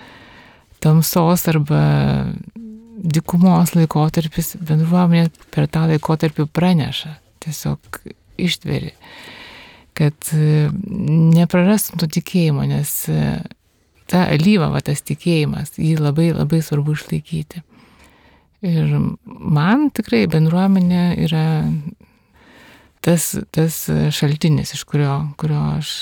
tamsos 0.84 1.48
arba 1.52 1.82
dikumos 3.04 3.74
laikotarpis, 3.76 4.56
bendruomenė 4.64 5.32
per 5.54 5.68
tą 5.72 5.88
laikotarpį 5.92 6.48
praneša. 6.56 7.18
Tiesiog 7.44 8.00
ištveri, 8.40 8.94
kad 9.98 10.30
e, 10.36 10.70
neprarastum 11.36 12.00
to 12.00 12.08
tikėjimo, 12.08 12.64
nes 12.70 12.94
e, 13.12 13.20
ta 14.12 14.24
alyva, 14.32 14.70
va 14.72 14.80
tas 14.86 15.04
tikėjimas, 15.04 15.76
jį 15.76 15.98
labai 16.00 16.32
labai 16.32 16.62
svarbu 16.64 16.96
išlaikyti. 16.96 17.64
Ir 18.64 18.96
man 19.28 19.90
tikrai 19.92 20.24
bendruomenė 20.32 21.04
yra 21.26 21.46
tas, 23.04 23.34
tas 23.52 23.80
šaltinis, 24.16 24.72
iš 24.78 24.86
kurio, 24.88 25.18
kurio 25.40 25.60
aš, 25.74 25.96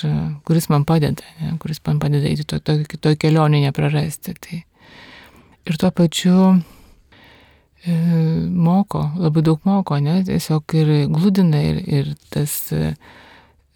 kuris 0.46 0.70
man 0.70 0.86
padeda, 0.86 1.26
ne, 1.42 1.56
kuris 1.62 1.82
man 1.88 1.98
padeda 2.04 2.30
eiti 2.30 2.46
to, 2.46 2.62
to, 2.62 2.84
to 3.02 3.16
kelionį 3.18 3.64
neprarasti. 3.66 4.38
Tai. 4.38 4.62
Ir 5.70 5.78
tuo 5.78 5.92
pačiu 5.94 6.38
e, 7.86 7.96
moko, 8.50 9.04
labai 9.22 9.44
daug 9.46 9.62
moko, 9.68 10.00
ne, 10.02 10.22
tiesiog 10.26 10.78
ir 10.80 10.94
glūdina 11.14 11.62
ir, 11.70 11.82
ir 11.86 12.14
tas 12.34 12.56
e, 12.74 12.94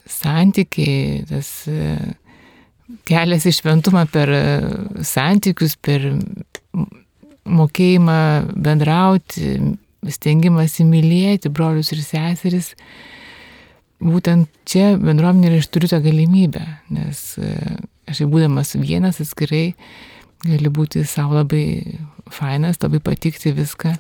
santykiai, 0.10 1.24
tas 1.30 1.50
e, 1.70 1.96
kelias 3.10 3.46
į 3.46 3.54
šventumą 3.60 4.06
per 4.12 4.32
e, 4.34 4.44
santykius, 5.06 5.78
per 5.78 6.08
mokėjimą 7.46 8.20
bendrauti, 8.66 9.58
stengimas 10.10 10.80
įmylėti 10.82 11.50
brolius 11.54 11.92
ir 11.94 12.02
seseris, 12.06 12.74
būtent 14.02 14.50
čia 14.70 14.96
bendruomenė 15.02 15.62
aš 15.62 15.70
turiu 15.74 15.90
tą 15.90 16.02
galimybę, 16.04 16.66
nes 16.94 17.24
e, 17.38 17.54
aš 18.10 18.24
jau 18.24 18.30
būdamas 18.34 18.76
vienas 18.82 19.22
atskirai 19.24 19.70
gali 20.44 20.72
būti 20.72 21.06
savo 21.08 21.40
labai 21.40 21.66
fainas, 22.34 22.82
labai 22.84 23.00
patikti 23.04 23.54
viską, 23.56 23.96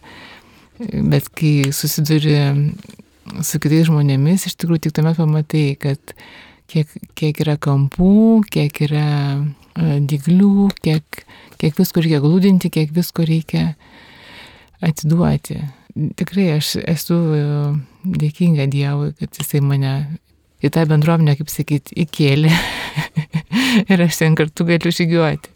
bet 1.12 1.30
kai 1.38 1.72
susiduri 1.74 2.36
su 3.46 3.62
kitais 3.62 3.88
žmonėmis, 3.90 4.48
iš 4.50 4.58
tikrųjų 4.60 4.86
tik 4.86 4.98
tuomet 4.98 5.18
pamatai, 5.20 5.68
kad 5.82 6.16
kiek, 6.72 6.92
kiek 7.18 7.40
yra 7.46 7.56
kampų, 7.62 8.44
kiek 8.54 8.82
yra 8.88 9.08
e, 9.38 9.98
diglių, 10.10 10.70
kiek, 10.86 11.24
kiek 11.62 11.80
visko 11.80 12.04
reikia 12.04 12.22
glūdinti, 12.24 12.72
kiek 12.74 12.94
visko 12.96 13.26
reikia 13.28 13.74
atiduoti. 14.86 15.62
Tikrai 16.20 16.50
aš 16.58 16.76
esu 16.84 17.18
e, 17.38 17.42
dėkinga 18.20 18.68
Dievui, 18.72 19.14
kad 19.20 19.40
jisai 19.40 19.64
mane 19.66 19.96
į 20.66 20.72
tą 20.74 20.86
bendruomenę, 20.90 21.38
kaip 21.40 21.52
sakyti, 21.52 21.98
įkėlė. 22.06 22.54
Ir 23.92 24.06
aš 24.06 24.22
ten 24.22 24.38
kartu 24.38 24.68
galiu 24.68 24.94
žygiuoti. 24.94 25.52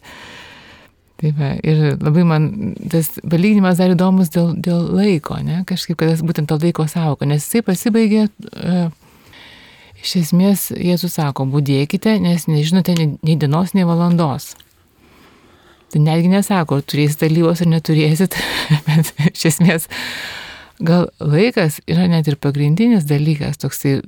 Tai 1.20 1.34
va, 1.36 1.50
ir 1.68 1.98
labai 2.00 2.24
man 2.24 2.46
tas 2.92 3.10
palyginimas 3.20 3.82
dar 3.82 3.92
įdomus 3.92 4.32
dėl, 4.32 4.54
dėl 4.56 4.86
laiko, 4.96 5.36
ne? 5.44 5.66
kažkaip, 5.68 5.98
kad 6.00 6.14
tas 6.14 6.24
būtent 6.24 6.48
to 6.48 6.56
laiko 6.62 6.86
savoka, 6.88 7.28
nes 7.28 7.44
jisai 7.44 7.60
pasibaigė, 7.68 8.30
uh, 8.56 8.88
iš 10.00 10.16
esmės 10.22 10.70
Jėzus 10.72 11.18
sako, 11.20 11.44
būdėkite, 11.52 12.16
nes 12.24 12.48
nežinote 12.48 12.96
nei 12.96 13.36
dienos, 13.36 13.76
nei 13.76 13.84
valandos. 13.88 14.54
Tai 15.92 16.04
netgi 16.06 16.32
nesako, 16.32 16.80
turėsite 16.86 17.28
alyvos 17.28 17.66
ar 17.66 17.72
neturėsit, 17.74 18.40
bet 18.88 19.12
iš 19.34 19.50
esmės 19.52 19.90
gal 20.80 21.10
laikas 21.20 21.82
yra 21.90 22.08
net 22.08 22.30
ir 22.32 22.40
pagrindinis 22.40 23.08
dalykas 23.10 23.60
toksai 23.60 24.00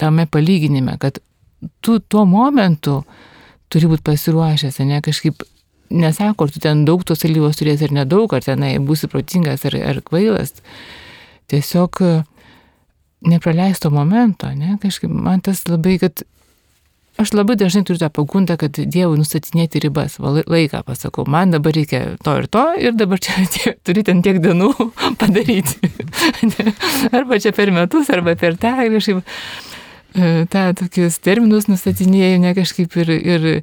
tame 0.00 0.24
palyginime, 0.24 0.96
kad 1.02 1.20
tu 1.84 1.98
tuo 2.00 2.24
momentu 2.24 3.02
turi 3.68 3.90
būti 3.90 4.04
pasiruošęs, 4.06 4.80
ne 4.88 5.04
kažkaip 5.04 5.44
nesako, 5.90 6.46
ar 6.46 6.54
tu 6.54 6.62
ten 6.62 6.84
daug 6.88 7.04
tos 7.06 7.24
alyvos 7.26 7.60
turėsi 7.60 7.88
ar 7.88 7.96
nedaug, 8.02 8.32
ar 8.32 8.44
tenai 8.44 8.76
būsi 8.82 9.10
protingas 9.12 9.66
ar, 9.68 9.76
ar 9.92 10.00
kvailas. 10.04 10.56
Tiesiog 11.52 12.00
nepraleisto 13.24 13.90
momento, 13.92 14.48
ne, 14.52 14.78
kažkaip 14.82 15.12
man 15.12 15.42
tas 15.44 15.64
labai, 15.68 15.98
kad 16.02 16.24
Aš 17.14 17.30
labai 17.30 17.54
dažnai 17.54 17.84
turiu 17.86 18.00
tą 18.02 18.08
pagundą, 18.10 18.56
kad 18.58 18.74
Dievui 18.74 19.20
nustatinėti 19.20 19.78
ribas, 19.84 20.16
va, 20.18 20.32
laiką 20.50 20.80
pasakau, 20.82 21.22
man 21.30 21.52
dabar 21.54 21.76
reikia 21.76 22.16
to 22.26 22.32
ir 22.40 22.48
to 22.50 22.62
ir 22.82 22.96
dabar 22.98 23.22
čia 23.22 23.44
tie, 23.54 23.76
turi 23.86 24.02
ten 24.06 24.22
tiek 24.24 24.40
dienų 24.42 24.72
padaryti. 25.20 25.92
arba 27.14 27.38
čia 27.38 27.54
per 27.54 27.70
metus, 27.74 28.10
arba 28.10 28.34
per 28.40 28.58
tą 28.58 28.74
kažkaip 28.96 29.22
e, 29.22 30.32
tą 30.50 30.64
tokius 30.80 31.20
terminus 31.22 31.70
nustatinėjau, 31.70 32.40
ne 32.42 32.54
kažkaip 32.58 32.98
ir, 33.04 33.14
ir 33.14 33.46
e, 33.52 33.56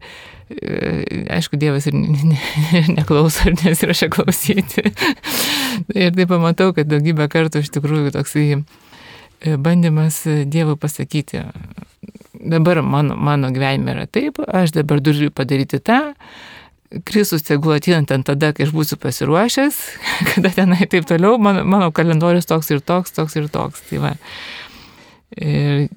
aišku, 1.32 1.60
Dievas 1.60 1.88
ir 1.90 1.96
ne, 1.98 2.16
ne, 2.34 2.40
neklauso, 2.98 3.50
ir 3.50 3.58
nesirašia 3.62 4.10
klausyti. 4.14 4.86
ir 6.04 6.14
tai 6.18 6.28
pamatau, 6.30 6.72
kad 6.78 6.90
daugybę 6.92 7.30
kartų 7.32 7.64
iš 7.64 7.72
tikrųjų 7.78 8.14
toksai 8.16 8.48
e, 8.56 9.58
bandymas 9.58 10.24
Dievui 10.26 10.78
pasakyti, 10.82 11.46
dabar 12.34 12.82
mano, 12.86 13.18
mano 13.18 13.52
gyvenime 13.54 13.96
yra 13.96 14.08
taip, 14.08 14.42
aš 14.48 14.76
dabar 14.78 15.04
turiu 15.04 15.32
padaryti 15.34 15.82
tą, 15.84 16.02
Kristus 17.08 17.46
tegul 17.48 17.78
ateina 17.78 18.04
ten 18.04 18.24
tada, 18.28 18.50
kai 18.52 18.66
aš 18.68 18.74
būsiu 18.76 18.98
pasiruošęs, 19.00 19.78
kada 20.34 20.52
tenai 20.56 20.88
taip 20.92 21.08
toliau, 21.08 21.38
mano, 21.40 21.64
mano 21.64 21.92
kalendorius 21.96 22.50
toks 22.50 22.74
ir 22.74 22.82
toks, 22.84 23.16
toks 23.16 23.38
ir 23.40 23.48
toks. 23.52 23.86
Tai 23.88 24.02
va. 24.04 24.16
ir, 25.40 25.88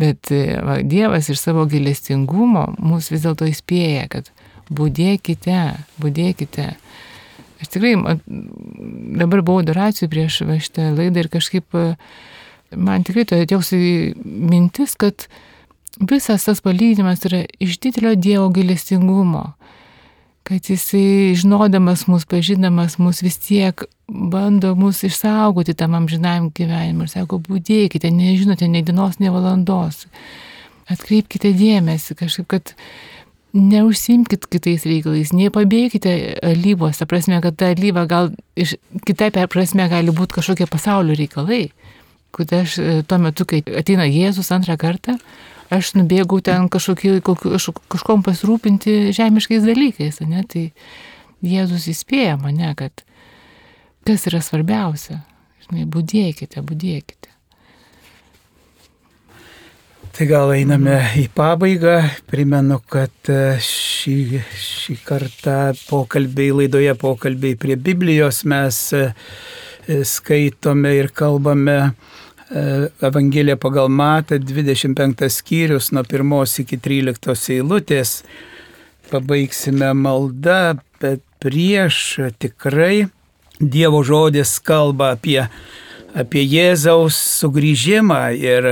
bet 0.00 0.30
va, 0.66 0.80
Dievas 0.82 1.30
iš 1.30 1.40
savo 1.42 1.64
gilestingumo 1.70 2.68
mus 2.78 3.10
vis 3.12 3.24
dėlto 3.24 3.48
įspėja, 3.50 4.08
kad 4.12 4.30
būdėkite, 4.74 5.60
būdėkite. 6.02 6.70
Aš 7.62 7.70
tikrai 7.70 7.94
dabar 8.26 9.42
buvau 9.44 9.62
adoracijų 9.62 10.10
prieš 10.12 10.42
šitą 10.66 10.90
laidą 10.96 11.22
ir 11.22 11.30
kažkaip 11.32 11.78
uh, 11.78 11.94
man 12.76 13.04
tikrai 13.06 13.24
to 13.28 13.38
atėjo 13.38 13.62
mintis, 14.24 14.94
kad 14.98 15.26
visas 16.00 16.46
tas 16.46 16.62
palyginimas 16.64 17.24
yra 17.28 17.44
iš 17.62 17.78
didelio 17.82 18.14
Dievo 18.18 18.48
gailestingumo, 18.54 19.52
kad 20.44 20.68
jisai 20.68 21.34
žinodamas 21.38 22.04
mus, 22.10 22.26
pažindamas 22.28 22.98
mus 23.00 23.22
vis 23.24 23.38
tiek 23.40 23.86
bando 24.08 24.74
mus 24.76 25.00
išsaugoti 25.06 25.74
tam 25.78 25.96
amžinajam 25.96 26.50
gyvenimui 26.54 27.08
ir 27.08 27.14
sako, 27.14 27.40
būdėkite, 27.46 28.12
nežinote 28.12 28.68
nei 28.68 28.84
dienos, 28.84 29.16
nei 29.22 29.32
valandos. 29.32 30.04
Atkreipkite 30.92 31.54
dėmesį 31.56 32.18
kažkaip, 32.20 32.48
kad 32.52 32.74
neužsimkit 33.56 34.44
kitais 34.50 34.84
reikalais, 34.84 35.32
nepabėgite 35.32 36.12
alyvos, 36.44 37.00
ta 37.00 37.08
prasme, 37.08 37.38
kad 37.40 37.56
ta 37.56 37.70
alyva 37.72 38.04
gal 38.10 38.32
iš 38.58 38.76
kitai 39.08 39.30
prasme 39.48 39.88
gali 39.88 40.12
būti 40.12 40.40
kažkokie 40.40 40.68
pasaulio 40.68 41.16
reikalai 41.16 41.68
kad 42.34 42.52
aš 42.52 42.78
e, 42.78 43.02
tuo 43.06 43.18
metu, 43.22 43.46
kai 43.48 43.62
ateina 43.78 44.06
Jėzus 44.08 44.50
antrą 44.54 44.76
kartą, 44.80 45.16
aš 45.76 45.94
nubėgau 45.98 46.40
ten 46.44 46.68
kažkokį, 46.72 47.18
kažkom 47.92 48.24
pasirūpinti 48.26 49.12
žemiškais 49.16 49.66
dalykais, 49.66 50.22
ne? 50.28 50.44
tai 50.48 50.70
Jėzus 51.44 51.90
įspėja 51.92 52.38
mane, 52.40 52.70
kad 52.78 53.04
kas 54.06 54.26
yra 54.30 54.40
svarbiausia. 54.44 55.20
Žinai, 55.64 55.86
būdėkite, 55.88 56.60
būdėkite. 56.64 57.30
Tai 60.14 60.26
gal 60.30 60.52
einame 60.54 60.98
į 61.18 61.24
pabaigą. 61.34 61.96
Primenu, 62.30 62.76
kad 62.86 63.30
e, 63.32 63.56
šį, 63.58 64.18
šį 64.62 64.94
kartą 65.02 65.56
pokalbiai, 65.88 66.52
laidoje 66.60 66.92
pokalbiai 67.00 67.56
prie 67.58 67.74
Biblijos 67.74 68.44
mes 68.46 68.78
e, 68.94 69.08
skaitome 70.06 70.94
ir 71.00 71.10
kalbame 71.10 71.78
Evangelija 73.00 73.56
pagal 73.56 73.88
Matą, 73.88 74.38
25 74.38 75.28
skyrius 75.28 75.92
nuo 75.92 76.04
1 76.04 76.60
iki 76.60 76.76
13 76.76 77.54
eilutės. 77.56 78.22
Pabaigsime 79.10 79.92
maldą, 79.96 80.76
bet 81.00 81.22
prieš 81.40 82.20
tikrai 82.40 83.06
Dievo 83.60 84.02
žodis 84.02 84.58
kalba 84.58 85.12
apie, 85.14 85.44
apie 86.12 86.42
Jėzaus 86.42 87.16
sugrįžimą 87.38 88.18
ir, 88.34 88.66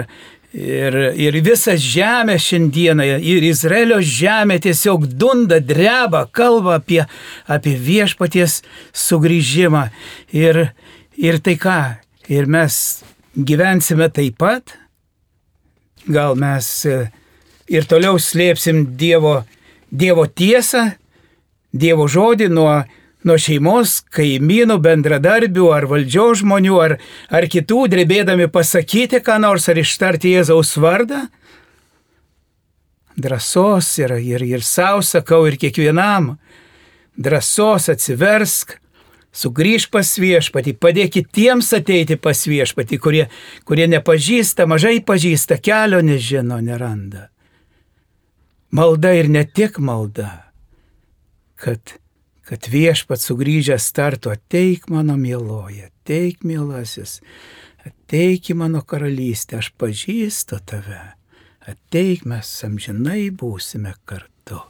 ir, 0.53 0.97
ir 1.15 1.39
visą 1.47 1.77
žemę 1.79 2.35
šiandieną, 2.43 3.07
ir 3.23 3.47
Izraelio 3.47 4.01
žemė 4.03 4.59
tiesiog 4.67 5.07
dunda, 5.07 5.61
dreba, 5.63 6.27
kalba 6.27 6.81
apie, 6.81 7.05
apie 7.47 7.77
viešpaties 7.79 8.61
sugrįžimą. 8.91 9.87
Ir, 10.35 10.65
ir 11.17 11.41
tai 11.41 11.57
ką? 11.63 11.79
Ir 12.33 12.51
mes 12.51 12.75
gyvensime 13.37 14.09
taip 14.12 14.38
pat, 14.40 14.75
gal 16.07 16.37
mes 16.38 16.68
e, 16.87 16.99
ir 17.73 17.87
toliau 17.88 18.18
slėpsim 18.21 18.85
Dievo, 18.99 19.42
dievo 19.90 20.27
tiesą, 20.27 20.92
Dievo 21.73 22.05
žodį 22.05 22.51
nuo, 22.53 22.83
nuo 23.25 23.37
šeimos, 23.40 24.03
kaimynų, 24.12 24.76
bendradarbių 24.85 25.70
ar 25.72 25.87
valdžios 25.89 26.43
žmonių, 26.43 26.74
ar, 26.85 26.95
ar 27.33 27.47
kitų, 27.49 27.87
drebėdami 27.95 28.51
pasakyti 28.53 29.22
ką 29.24 29.39
nors 29.41 29.70
ar 29.72 29.80
ištarti 29.80 30.35
Jėzaus 30.35 30.74
vardą. 30.76 31.22
Drąsos 33.16 33.89
ir, 34.03 34.18
ir, 34.20 34.45
ir 34.45 34.64
savo 34.64 35.01
sakau 35.01 35.47
ir 35.49 35.57
kiekvienam. 35.61 36.35
Drąsos 37.16 37.89
atsiversk, 37.93 38.76
Sugryž 39.33 39.89
pas 39.89 40.09
viešpatį, 40.20 40.74
padėk 40.76 41.14
kitiems 41.14 41.70
ateiti 41.72 42.18
pas 42.20 42.37
viešpatį, 42.37 42.99
kurie, 43.01 43.22
kurie 43.64 43.87
nepažįsta, 43.89 44.66
mažai 44.68 44.99
pažįsta, 45.01 45.57
kelio 45.57 46.03
nežino, 46.05 46.61
neranda. 46.61 47.30
Malda 48.72 49.14
ir 49.16 49.33
ne 49.33 49.47
tik 49.49 49.80
malda, 49.80 50.28
kad 51.57 51.97
kad 52.53 52.66
viešpat 52.68 53.22
sugrįžęs 53.22 53.87
tartu 53.97 54.28
ateik 54.33 54.91
mano 54.93 55.14
mieloje, 55.16 55.87
ateik 55.89 56.43
mielasis, 56.45 57.20
ateik 57.87 58.51
į 58.53 58.59
mano 58.61 58.83
karalystę, 58.85 59.61
aš 59.62 59.70
pažįstu 59.80 60.59
tave, 60.68 61.01
ateik 61.70 62.26
mes 62.28 62.51
amžinai 62.66 63.30
būsime 63.30 63.95
kartu. 64.05 64.61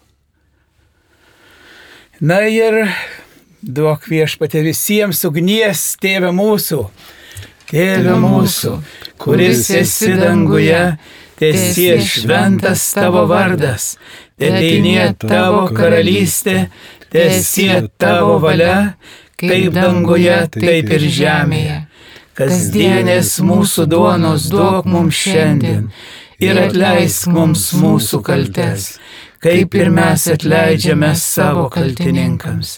Na 2.22 2.42
ir 2.46 2.84
duok 3.62 4.08
viešpatė 4.10 4.62
visiems 4.66 5.22
ugnies, 5.28 5.82
tėve 6.02 6.32
mūsų, 6.34 6.82
tėve 7.70 8.16
mūsų, 8.20 8.76
kuris 9.22 9.70
esi 9.78 10.12
danguje, 10.18 10.82
tiesie 11.38 11.94
šventas 12.02 12.88
tavo 12.96 13.24
vardas, 13.30 13.96
tėdinė 14.40 15.12
tavo 15.22 15.68
karalystė, 15.74 16.66
tiesie 17.14 17.86
tavo 18.02 18.40
valia, 18.42 18.96
kaip 19.38 19.70
danguje, 19.74 20.36
taip 20.58 20.92
ir 20.98 21.08
žemėje. 21.20 21.78
Kasdienės 22.32 23.36
mūsų 23.44 23.84
duonos 23.92 24.46
duok 24.48 24.86
mums 24.88 25.18
šiandien 25.20 25.90
ir 26.42 26.58
atleisk 26.58 27.30
mums 27.32 27.68
mūsų 27.78 28.22
kaltes, 28.26 28.88
kaip 29.42 29.74
ir 29.74 29.90
mes 29.94 30.26
atleidžiame 30.30 31.12
savo 31.18 31.68
kaltininkams. 31.72 32.76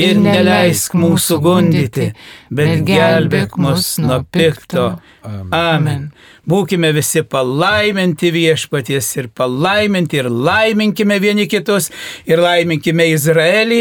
Ir 0.00 0.18
neleisk 0.20 0.96
mūsų 0.96 1.40
gundyti, 1.44 2.10
bet 2.52 2.84
gelbėk 2.88 3.56
mus 3.60 3.94
nuo 4.00 4.22
pikto. 4.32 4.94
Amen. 5.56 6.10
Būkime 6.46 6.92
visi 6.94 7.24
palaiminti 7.26 8.30
viešpaties 8.30 9.08
ir 9.16 9.28
palaiminti 9.34 10.20
ir 10.20 10.28
laiminkime 10.30 11.16
vieni 11.18 11.48
kitus 11.50 11.88
ir 12.28 12.38
laiminkime 12.38 13.08
Izraelį 13.10 13.80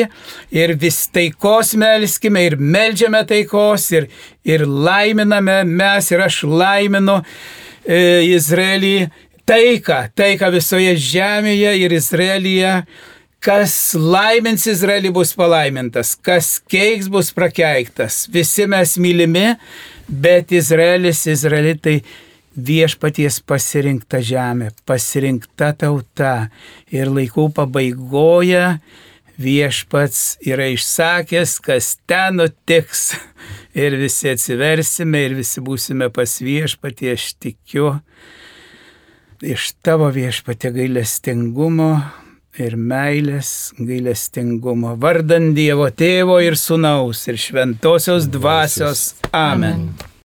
ir 0.56 0.74
vis 0.82 1.04
taikos 1.14 1.76
melskime 1.78 2.48
ir 2.48 2.58
melžiame 2.58 3.22
taikos 3.30 3.92
ir, 3.94 4.10
ir 4.42 4.66
laiminame 4.66 5.62
mes 5.70 6.10
ir 6.10 6.26
aš 6.26 6.42
laiminu 6.50 7.20
e, 7.86 8.26
Izraelį 8.34 8.96
taiką, 9.50 10.00
taiką 10.18 10.52
visoje 10.56 10.96
žemėje 11.00 11.76
ir 11.82 11.96
Izraelyje. 11.96 12.74
Kas 13.46 13.94
laimins 13.94 14.64
Izraelį 14.66 15.12
bus 15.14 15.36
palaimintas, 15.38 16.16
kas 16.18 16.56
keiks 16.66 17.12
bus 17.14 17.30
prakeiktas. 17.36 18.24
Visi 18.34 18.66
mes 18.66 18.96
mylimi, 18.98 19.52
bet 20.10 20.54
Izraelis, 20.56 21.28
Izraelitai 21.30 22.00
viešpaties 22.56 23.42
pasirinkta 23.46 24.22
žemė, 24.26 24.72
pasirinkta 24.88 25.76
tauta 25.78 26.48
ir 26.90 27.12
laikų 27.14 27.52
pabaigoje 27.54 28.64
viešpats 29.42 30.38
yra 30.48 30.70
išsakęs, 30.72 31.58
kas 31.64 31.96
ten 32.08 32.40
nutiks 32.40 33.12
ir 33.76 33.98
visi 34.00 34.32
atsiversime 34.32 35.26
ir 35.28 35.36
visi 35.38 35.64
būsime 35.64 36.10
pas 36.16 36.38
viešpatį, 36.42 37.12
aš 37.14 37.28
tikiu, 37.44 37.98
iš 39.46 39.72
tavo 39.86 40.10
viešpatė 40.14 40.72
gailestingumo 40.76 41.92
ir 42.62 42.78
meilės 42.80 43.74
gailestingumo, 43.78 44.96
vardant 45.00 45.56
Dievo 45.58 45.90
tėvo 45.92 46.40
ir 46.44 46.58
sunaus 46.60 47.26
ir 47.30 47.40
šventosios 47.42 48.30
dvasios. 48.32 49.08
Amen. 49.32 49.88
Amen. 49.90 50.14